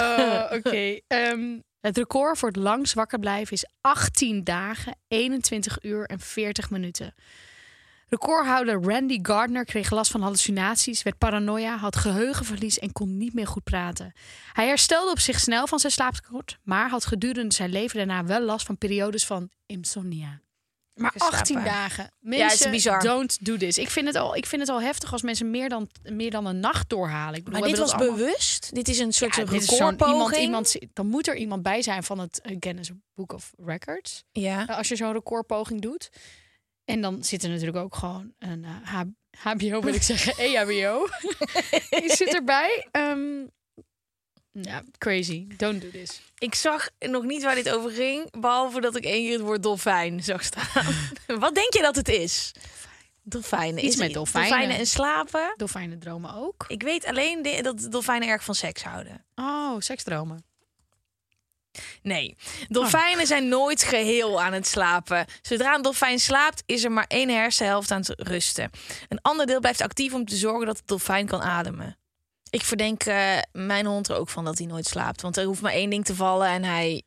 [0.50, 0.98] Oh, oké.
[1.09, 6.70] Ehm, het record voor het langst wakker blijven is 18 dagen, 21 uur en 40
[6.70, 7.14] minuten.
[8.09, 13.47] Recordhouder Randy Gardner kreeg last van hallucinaties, werd paranoia, had geheugenverlies en kon niet meer
[13.47, 14.12] goed praten.
[14.53, 18.41] Hij herstelde op zich snel van zijn slaaptekort, maar had gedurende zijn leven daarna wel
[18.41, 20.41] last van periodes van insomnia.
[20.95, 21.38] Maar geslapen.
[21.38, 22.05] 18 dagen.
[22.05, 23.01] het Mensen, is bizar.
[23.03, 23.78] don't do this.
[23.78, 26.47] Ik vind, het al, ik vind het al heftig als mensen meer dan, meer dan
[26.47, 27.38] een nacht doorhalen.
[27.38, 28.74] Ik bedoel, Maar dit was allemaal- bewust.
[28.74, 30.12] Dit is een soort Ja, ja, recordpoging.
[30.43, 34.24] iemand, iemand, dan moet er iemand bij zijn van het eh, Guinness Book of Records.
[34.32, 34.66] Ja.
[34.66, 36.11] Eh, Als je zo'n recordpoging doet.
[36.84, 39.01] En dan zit er natuurlijk ook gewoon een eh,
[39.38, 41.07] HBO, wil ik zeggen, EHBO.
[42.01, 42.86] Die zit erbij.
[42.90, 43.47] Ehm,
[44.53, 45.46] ja, crazy.
[45.57, 46.20] Don't do this.
[46.38, 49.62] Ik zag nog niet waar dit over ging, behalve dat ik één keer het woord
[49.62, 50.94] dolfijn zag staan.
[51.26, 52.53] Wat denk je dat het is?
[53.22, 53.84] Dolfijnen.
[53.84, 54.50] Iets Is met dolfijnen.
[54.50, 55.55] Dolfijnen en slapen.
[55.57, 56.64] Dolfijnen dromen ook.
[56.68, 59.24] Ik weet alleen dat dolfijnen erg van seks houden.
[59.34, 60.44] Oh, seksdromen.
[62.03, 62.36] Nee,
[62.68, 65.26] dolfijnen zijn nooit geheel aan het slapen.
[65.42, 68.70] Zodra een dolfijn slaapt, is er maar één hersenhelft aan het rusten.
[69.09, 71.96] Een ander deel blijft actief om te zorgen dat de dolfijn kan ademen.
[72.53, 75.22] Ik verdenk eh, mijn hond er ook van dat hij nooit slaapt.
[75.22, 77.03] Want er hoeft maar één ding te vallen en hij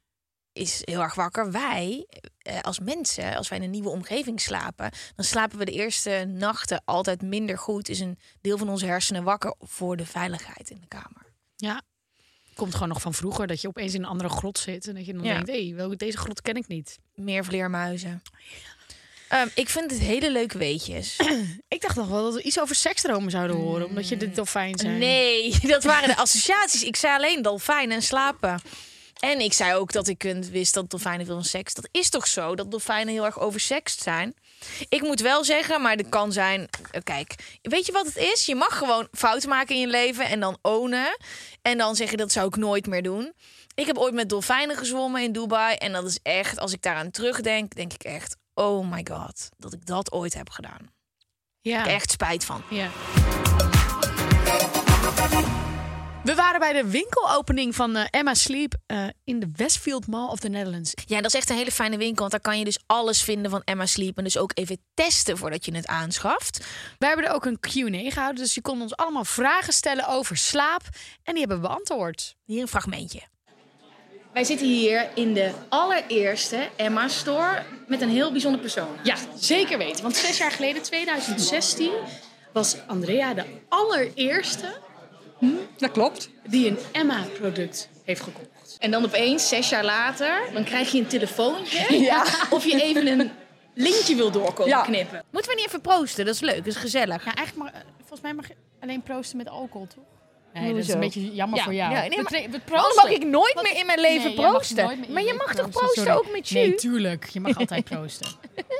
[0.53, 1.51] is heel erg wakker.
[1.51, 4.91] Wij, eh, als mensen, als wij in een nieuwe omgeving slapen...
[5.15, 7.89] dan slapen we de eerste nachten altijd minder goed.
[7.89, 11.33] Is een deel van onze hersenen wakker voor de veiligheid in de kamer.
[11.55, 11.81] Ja.
[12.53, 14.87] Komt gewoon nog van vroeger dat je opeens in een andere grot zit.
[14.87, 15.33] En dat je dan Ja.
[15.33, 16.99] denkt, hé, welke deze grot ken ik niet.
[17.15, 18.21] Meer vleermuizen.
[19.29, 21.15] Ehm, ik vind het hele leuke weetjes.
[21.67, 23.85] Ik dacht nog wel dat we iets over seksdromen zouden horen.
[23.87, 24.97] Omdat je de dolfijn zijn.
[24.97, 26.83] Nee, dat waren de associaties.
[26.83, 28.61] Ik zei alleen dolfijnen en slapen.
[29.19, 31.73] En ik zei ook dat ik wist dat dolfijnen veel van seks.
[31.73, 34.35] Dat is toch zo, dat dolfijnen heel erg oversext zijn?
[34.89, 36.67] Ik moet wel zeggen, maar het kan zijn...
[36.91, 38.45] eh, Kijk, weet je wat het is?
[38.45, 41.17] Je mag gewoon fouten maken in je leven en dan ownen.
[41.61, 43.33] En dan zeggen, dat zou ik nooit meer doen.
[43.75, 45.75] Ik heb ooit met dolfijnen gezwommen in Dubai.
[45.75, 48.35] En dat is echt, als ik daaraan terugdenk, denk ik echt...
[48.57, 50.93] Oh my god, dat ik dat ooit heb gedaan.
[51.61, 51.87] Ja.
[51.87, 52.61] Echt spijt van.
[52.69, 52.89] Ja.
[56.23, 60.39] We waren bij de winkelopening van eh, Emma Sleep eh, in de Westfield Mall of
[60.39, 60.93] the Netherlands.
[61.05, 62.19] Ja, dat is echt een hele fijne winkel.
[62.19, 64.17] Want daar kan je dus alles vinden van Emma Sleep.
[64.17, 66.65] En dus ook even testen voordat je het aanschaft.
[66.97, 70.37] Wij hebben er ook een Q&A gehouden, dus je kon ons allemaal vragen stellen over
[70.37, 70.81] slaap.
[71.23, 72.35] En die hebben we beantwoord.
[72.43, 73.21] Hier een fragmentje.
[74.35, 78.97] Wij zitten hier in de allereerste Emma Store met een heel bijzonder persoon.
[79.03, 80.03] Ja, zeker weten.
[80.03, 81.91] Want zes jaar geleden, 2016,
[82.53, 84.77] was Andrea de allereerste
[85.77, 86.29] Dat klopt.
[86.47, 88.77] die een Emma-product heeft gekocht.
[88.79, 92.13] En dan opeens, zes jaar later, dan krijg je een telefoontje.
[92.49, 93.31] Of je even een
[93.73, 95.23] linkje wil doorkomen knippen.
[95.31, 96.25] Moeten we niet even proosten?
[96.25, 97.25] Dat is leuk, dat is gezellig.
[97.25, 100.14] Ja, eigenlijk mag, volgens mij mag je alleen proosten met alcohol, toch?
[100.61, 101.91] Nee, dat is een beetje jammer Ja, voor jou.
[101.93, 102.95] ja, nee, maar- we proosten.
[103.03, 104.85] mag ik nooit Wat- meer in mijn leven Nee, proosten?
[104.85, 106.17] nooit meer in maar je mag toch proosten, sorry.
[106.17, 106.75] ook met Nee, je?
[106.75, 107.29] tuurlijk.
[107.29, 108.27] Je mag altijd proosten.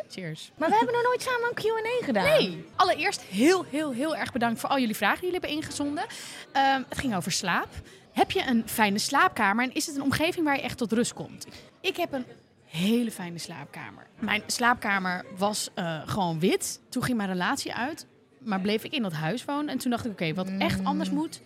[0.10, 0.52] Cheers.
[0.58, 2.24] maar we hebben nog nooit samen een Q&A gedaan.
[2.40, 6.06] Nee, allereerst heel, heel, heel erg bedankt voor al jullie vragen die jullie hebben ingezonden.
[6.52, 7.68] Ehm, het ging over slaap.
[8.12, 11.14] Heb je een fijne slaapkamer en is het een omgeving waar je echt tot rust
[11.14, 11.48] komt?
[11.82, 12.26] Ik heb een
[12.66, 14.08] hele fijne slaapkamer.
[14.20, 16.80] Mijn slaapkamer was eh, gewoon wit.
[16.90, 18.06] Toen ging mijn relatie uit,
[18.40, 19.70] maar bleef ik in dat huis wonen.
[19.70, 21.42] En toen dacht ik, oké, wat echt anders moet,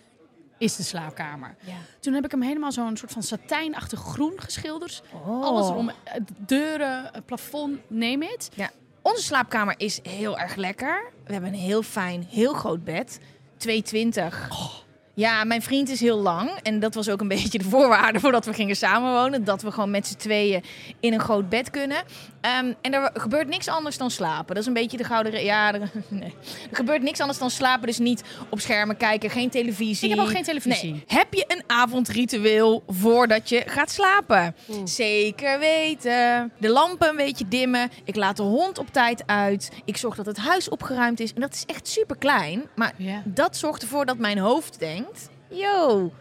[0.60, 1.54] is de slaapkamer.
[1.60, 1.72] Ja.
[2.00, 5.02] Toen heb ik hem helemaal zo'n soort van satijnachtig groen geschilderd.
[5.12, 5.42] Oh.
[5.44, 8.50] Alles erom, eh, deuren, het plafond, neem it.
[8.54, 8.70] Ja,
[9.02, 11.12] onze slaapkamer is heel erg lekker.
[11.24, 13.20] We hebben een heel fijn, heel groot bed.
[13.56, 14.50] 220.
[15.20, 16.50] Ja, mijn vriend is heel lang.
[16.62, 19.44] En dat was ook een beetje de voorwaarde voordat we gingen samenwonen.
[19.44, 20.62] Dat we gewoon met z'n tweeën
[21.00, 21.96] in een groot bed kunnen.
[22.40, 24.46] Ehm, en er gebeurt niks anders dan slapen.
[24.46, 25.44] Dat is een beetje de gouden...
[25.44, 26.34] Ja, er, nee.
[26.70, 27.86] er gebeurt niks anders dan slapen.
[27.86, 30.08] Dus niet op schermen kijken, geen televisie.
[30.10, 30.90] Ik heb ook geen televisie.
[30.92, 31.04] Nee.
[31.06, 34.54] Heb je een avondritueel voordat je gaat slapen?
[34.84, 36.52] Zeker weten.
[36.58, 37.90] De lampen een beetje dimmen.
[38.04, 39.70] Ik laat de hond op tijd uit.
[39.84, 41.32] Ik zorg dat het huis opgeruimd is.
[41.34, 42.62] En dat is echt super klein.
[42.74, 43.22] Maar Ja.
[43.24, 45.09] dat zorgt ervoor dat mijn hoofd denkt:
[45.48, 46.12] yo,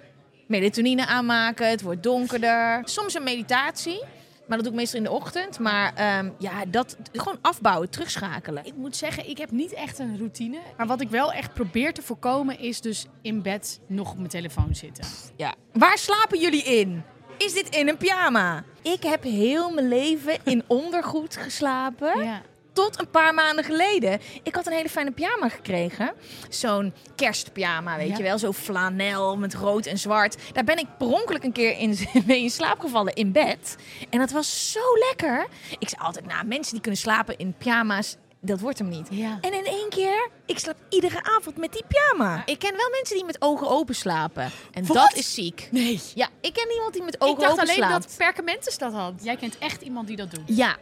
[0.47, 1.69] melatonine aanmaken.
[1.69, 2.81] Het wordt donkerder.
[2.83, 4.03] Soms een meditatie.
[4.49, 5.59] Maar dat doe ik meestal in de ochtend.
[5.59, 8.65] Maar ehm, ja, dat gewoon afbouwen, terugschakelen.
[8.65, 10.57] Ik moet zeggen, ik heb niet echt een routine.
[10.77, 14.29] Maar wat ik wel echt probeer te voorkomen is dus in bed nog op mijn
[14.29, 15.05] telefoon zitten.
[15.35, 15.53] Ja.
[15.73, 17.03] Waar slapen jullie in?
[17.37, 18.63] Is dit in een pyjama?
[18.81, 22.23] Ik heb heel mijn leven in ondergoed geslapen.
[22.23, 22.41] Ja.
[22.79, 24.19] Tot een paar maanden geleden.
[24.43, 26.11] Ik had een hele fijne pyjama gekregen.
[26.49, 28.17] Zo'n kerstpyjama, weet Ja.
[28.17, 28.37] je wel.
[28.37, 30.37] Zo flanel met rood en zwart.
[30.53, 33.75] Daar ben ik per ongeluk een keer in, mee in slaap gevallen in bed.
[34.09, 35.47] En dat was zo lekker.
[35.79, 39.07] Ik zei altijd, nou, mensen die kunnen slapen in pyjama's, dat wordt hem niet.
[39.11, 39.37] Ja.
[39.41, 42.41] En in één keer, ik slaap iedere avond met die pyjama.
[42.45, 44.51] Ik ken wel mensen die met ogen open slapen.
[44.71, 44.97] En Wat?
[44.97, 45.67] dat is ziek.
[45.71, 46.01] Nee.
[46.15, 48.03] Ja, ik ken iemand die met ogen ik dacht open alleen slaapt.
[48.07, 49.13] dat Perkamentus dat had.
[49.21, 50.43] Jij kent echt iemand die dat doet.
[50.57, 50.75] Ja.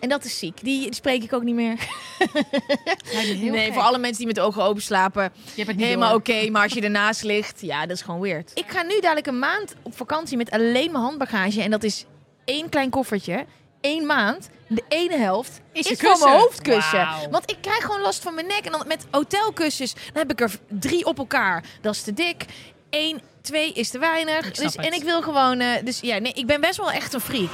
[0.00, 0.58] En dat is ziek.
[0.62, 1.74] Die, die spreek ik ook niet meer.
[3.12, 3.72] nee, gek.
[3.72, 5.22] voor alle mensen die met ogen open slapen.
[5.22, 8.20] Je hebt het niet Helemaal oké, maar als je ernaast ligt, ja, dat is gewoon
[8.20, 8.50] weird.
[8.54, 11.62] Ik ga nu dadelijk een maand op vakantie met alleen mijn handbagage.
[11.62, 12.04] En dat is
[12.44, 13.46] één klein koffertje,
[13.80, 17.08] één maand, de ene helft, Is is, van mijn hoofdkussen.
[17.30, 18.64] Want ik krijg gewoon last van mijn nek.
[18.64, 21.64] En dan met hotelkussens, dan heb ik er drie op elkaar.
[21.80, 22.44] Dat is te dik.
[22.90, 24.50] Eén, twee is te weinig.
[24.50, 25.60] Dus, en ik wil gewoon...
[25.60, 27.50] eh, dus ja, nee, ik ben best wel echt een freak.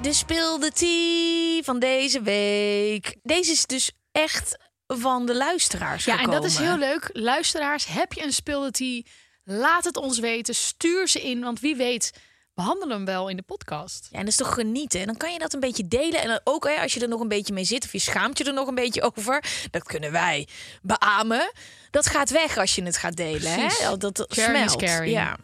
[0.00, 3.16] De speelde tea van deze week.
[3.22, 7.10] Deze is dus echt van de luisteraars Ja, en dat is heel leuk.
[7.12, 9.02] Luisteraars, heb je een speelde tea?
[9.44, 10.54] Laat het ons weten.
[10.54, 12.12] Stuur ze in, want wie weet
[12.54, 14.08] behandelen we hem wel in de podcast.
[14.10, 15.00] Ja, en dat is toch genieten.
[15.00, 16.20] En dan kan je dat een beetje delen.
[16.20, 18.38] En dan ook hè, als je er nog een beetje mee zit of je schaamt
[18.38, 19.44] je er nog een beetje over.
[19.70, 20.48] Dat kunnen wij
[20.82, 21.52] beamen.
[21.90, 23.54] Dat gaat weg als je het gaat delen.
[23.54, 23.78] Precies.
[23.78, 23.96] Hè?
[23.96, 24.80] Dat smelt.
[25.04, 25.36] Ja.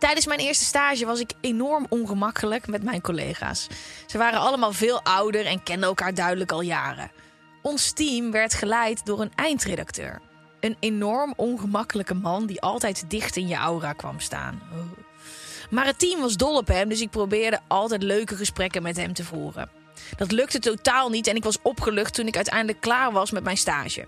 [0.00, 3.66] Tijdens mijn eerste stage was ik enorm ongemakkelijk met mijn collega's.
[4.06, 7.10] Ze waren allemaal veel ouder en kenden elkaar duidelijk al jaren.
[7.62, 10.20] Ons team werd geleid door een eindredacteur.
[10.60, 14.62] Een enorm ongemakkelijke man die altijd dicht in je aura kwam staan.
[15.70, 19.12] Maar het team was dol op hem, dus ik probeerde altijd leuke gesprekken met hem
[19.12, 19.70] te voeren.
[20.16, 23.56] Dat lukte totaal niet en ik was opgelucht toen ik uiteindelijk klaar was met mijn
[23.56, 24.06] stage.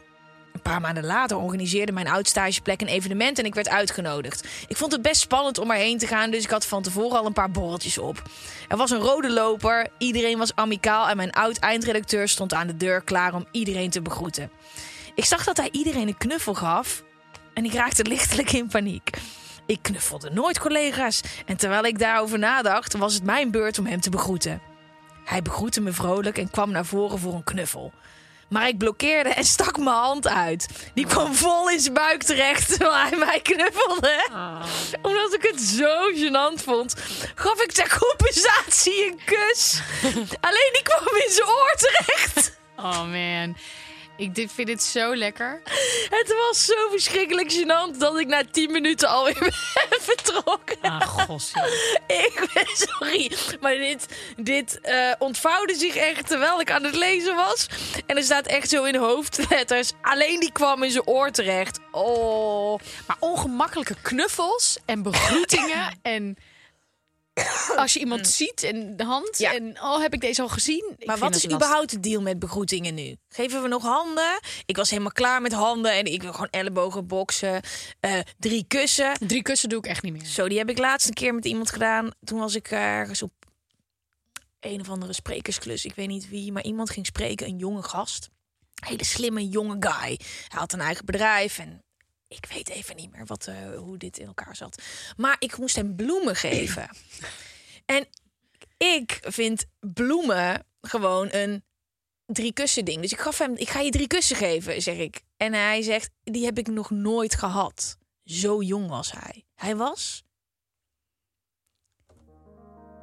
[0.62, 4.48] Paar maanden later organiseerde mijn oud-stageplek een evenement en ik werd uitgenodigd.
[4.68, 7.26] Ik vond het best spannend om erheen te gaan, dus ik had van tevoren al
[7.26, 8.22] een paar borreltjes op.
[8.68, 13.02] Er was een rode loper, iedereen was amicaal en mijn oud-eindredacteur stond aan de deur
[13.02, 14.50] klaar om iedereen te begroeten.
[15.14, 17.02] Ik zag dat hij iedereen een knuffel gaf
[17.54, 19.10] en ik raakte lichtelijk in paniek.
[19.66, 24.00] Ik knuffelde nooit collega's en terwijl ik daarover nadacht, was het mijn beurt om hem
[24.00, 24.60] te begroeten.
[25.24, 27.92] Hij begroette me vrolijk en kwam naar voren voor een knuffel.
[28.52, 30.68] Maar ik blokkeerde en stak mijn hand uit.
[30.94, 34.28] Die kwam vol in zijn buik terecht terwijl hij mij knuffelde.
[35.02, 36.94] Omdat ik het zo gênant vond,
[37.34, 39.80] gaf ik ter compensatie een kus.
[40.46, 42.58] Alleen die kwam in zijn oor terecht.
[42.76, 43.56] Oh man,
[44.22, 45.60] ik dit- vind dit zo lekker.
[46.10, 49.38] Het was zo verschrikkelijk gênant dat ik na 10 minuten alweer
[49.90, 50.76] ben vertrokken.
[50.80, 51.62] Ah, gossie.
[52.06, 54.06] Ik ben sorry, maar dit,
[54.36, 57.66] dit eh, ontvouwde zich echt terwijl ik aan het lezen was.
[58.06, 59.92] En er staat echt zo in hoofdletters.
[60.02, 61.78] Alleen die kwam in zijn oor terecht.
[61.90, 62.80] Oh.
[63.06, 66.36] Maar ongemakkelijke knuffels en begroetingen en
[67.82, 69.54] als je iemand ziet en de hand Ja.
[69.54, 70.94] en oh heb ik deze al gezien?
[70.98, 71.52] Ik Maar wat is lastig.
[71.54, 73.16] überhaupt de deal met begroetingen nu?
[73.28, 74.40] Geven we nog handen?
[74.66, 77.60] Ik was helemaal klaar met handen en ik wil gewoon ellebogen boksen.
[78.00, 79.12] Eh, drie kussen.
[79.26, 80.24] Drie kussen doe ik echt niet meer.
[80.24, 82.10] Zo, die heb ik laatst een keer met iemand gedaan.
[82.24, 83.32] Toen was ik ergens op
[84.60, 85.84] een of andere sprekersklus.
[85.84, 88.28] Ik weet niet wie, maar iemand ging spreken, een jonge gast.
[88.86, 90.18] Hele slimme jonge guy.
[90.48, 91.82] Hij had een eigen bedrijf en
[92.28, 94.82] ik weet even niet meer wat, eh, hoe dit in elkaar zat.
[95.16, 96.88] Maar ik moest hem bloemen geven.
[97.86, 98.06] En
[98.76, 101.64] ik vind bloemen gewoon een
[102.26, 103.00] drie kussen ding.
[103.00, 105.22] Dus ik gaf hem, ik ga je drie kussen geven, zeg ik.
[105.36, 107.96] En hij zegt, die heb ik nog nooit gehad.
[108.24, 109.44] Zo jong was hij.
[109.54, 110.24] Hij was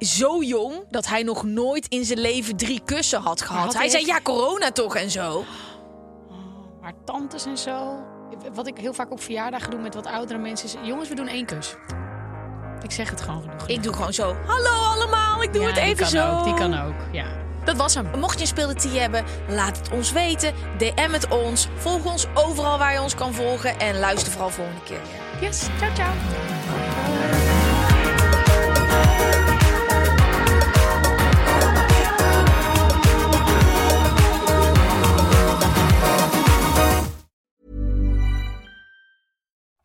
[0.00, 3.64] zo jong dat hij nog nooit in zijn leven drie kussen had gehad.
[3.64, 5.44] had hij zei, ja, corona toch en zo.
[6.80, 8.04] Maar tantes en zo.
[8.52, 10.88] Wat ik heel vaak op verjaardagen doe met wat oudere mensen is...
[10.88, 11.74] Jongens, we doen één kus.
[12.82, 13.68] Ik zeg het gewoon genoeg.
[13.68, 16.38] Ik doe gewoon zo, hallo allemaal, ik doe Ja, het die even kan zo.
[16.38, 17.24] Ook, die kan ook, ja.
[17.64, 18.06] Dat was hem.
[18.18, 20.54] Mocht je een speeldetie hebben, laat het ons weten.
[20.78, 21.68] DM het ons.
[21.76, 23.78] Volg ons overal waar je ons kan volgen.
[23.78, 24.98] En luister vooral volgende keer
[25.40, 25.48] weer.
[25.48, 26.12] Yes, ciao ciao.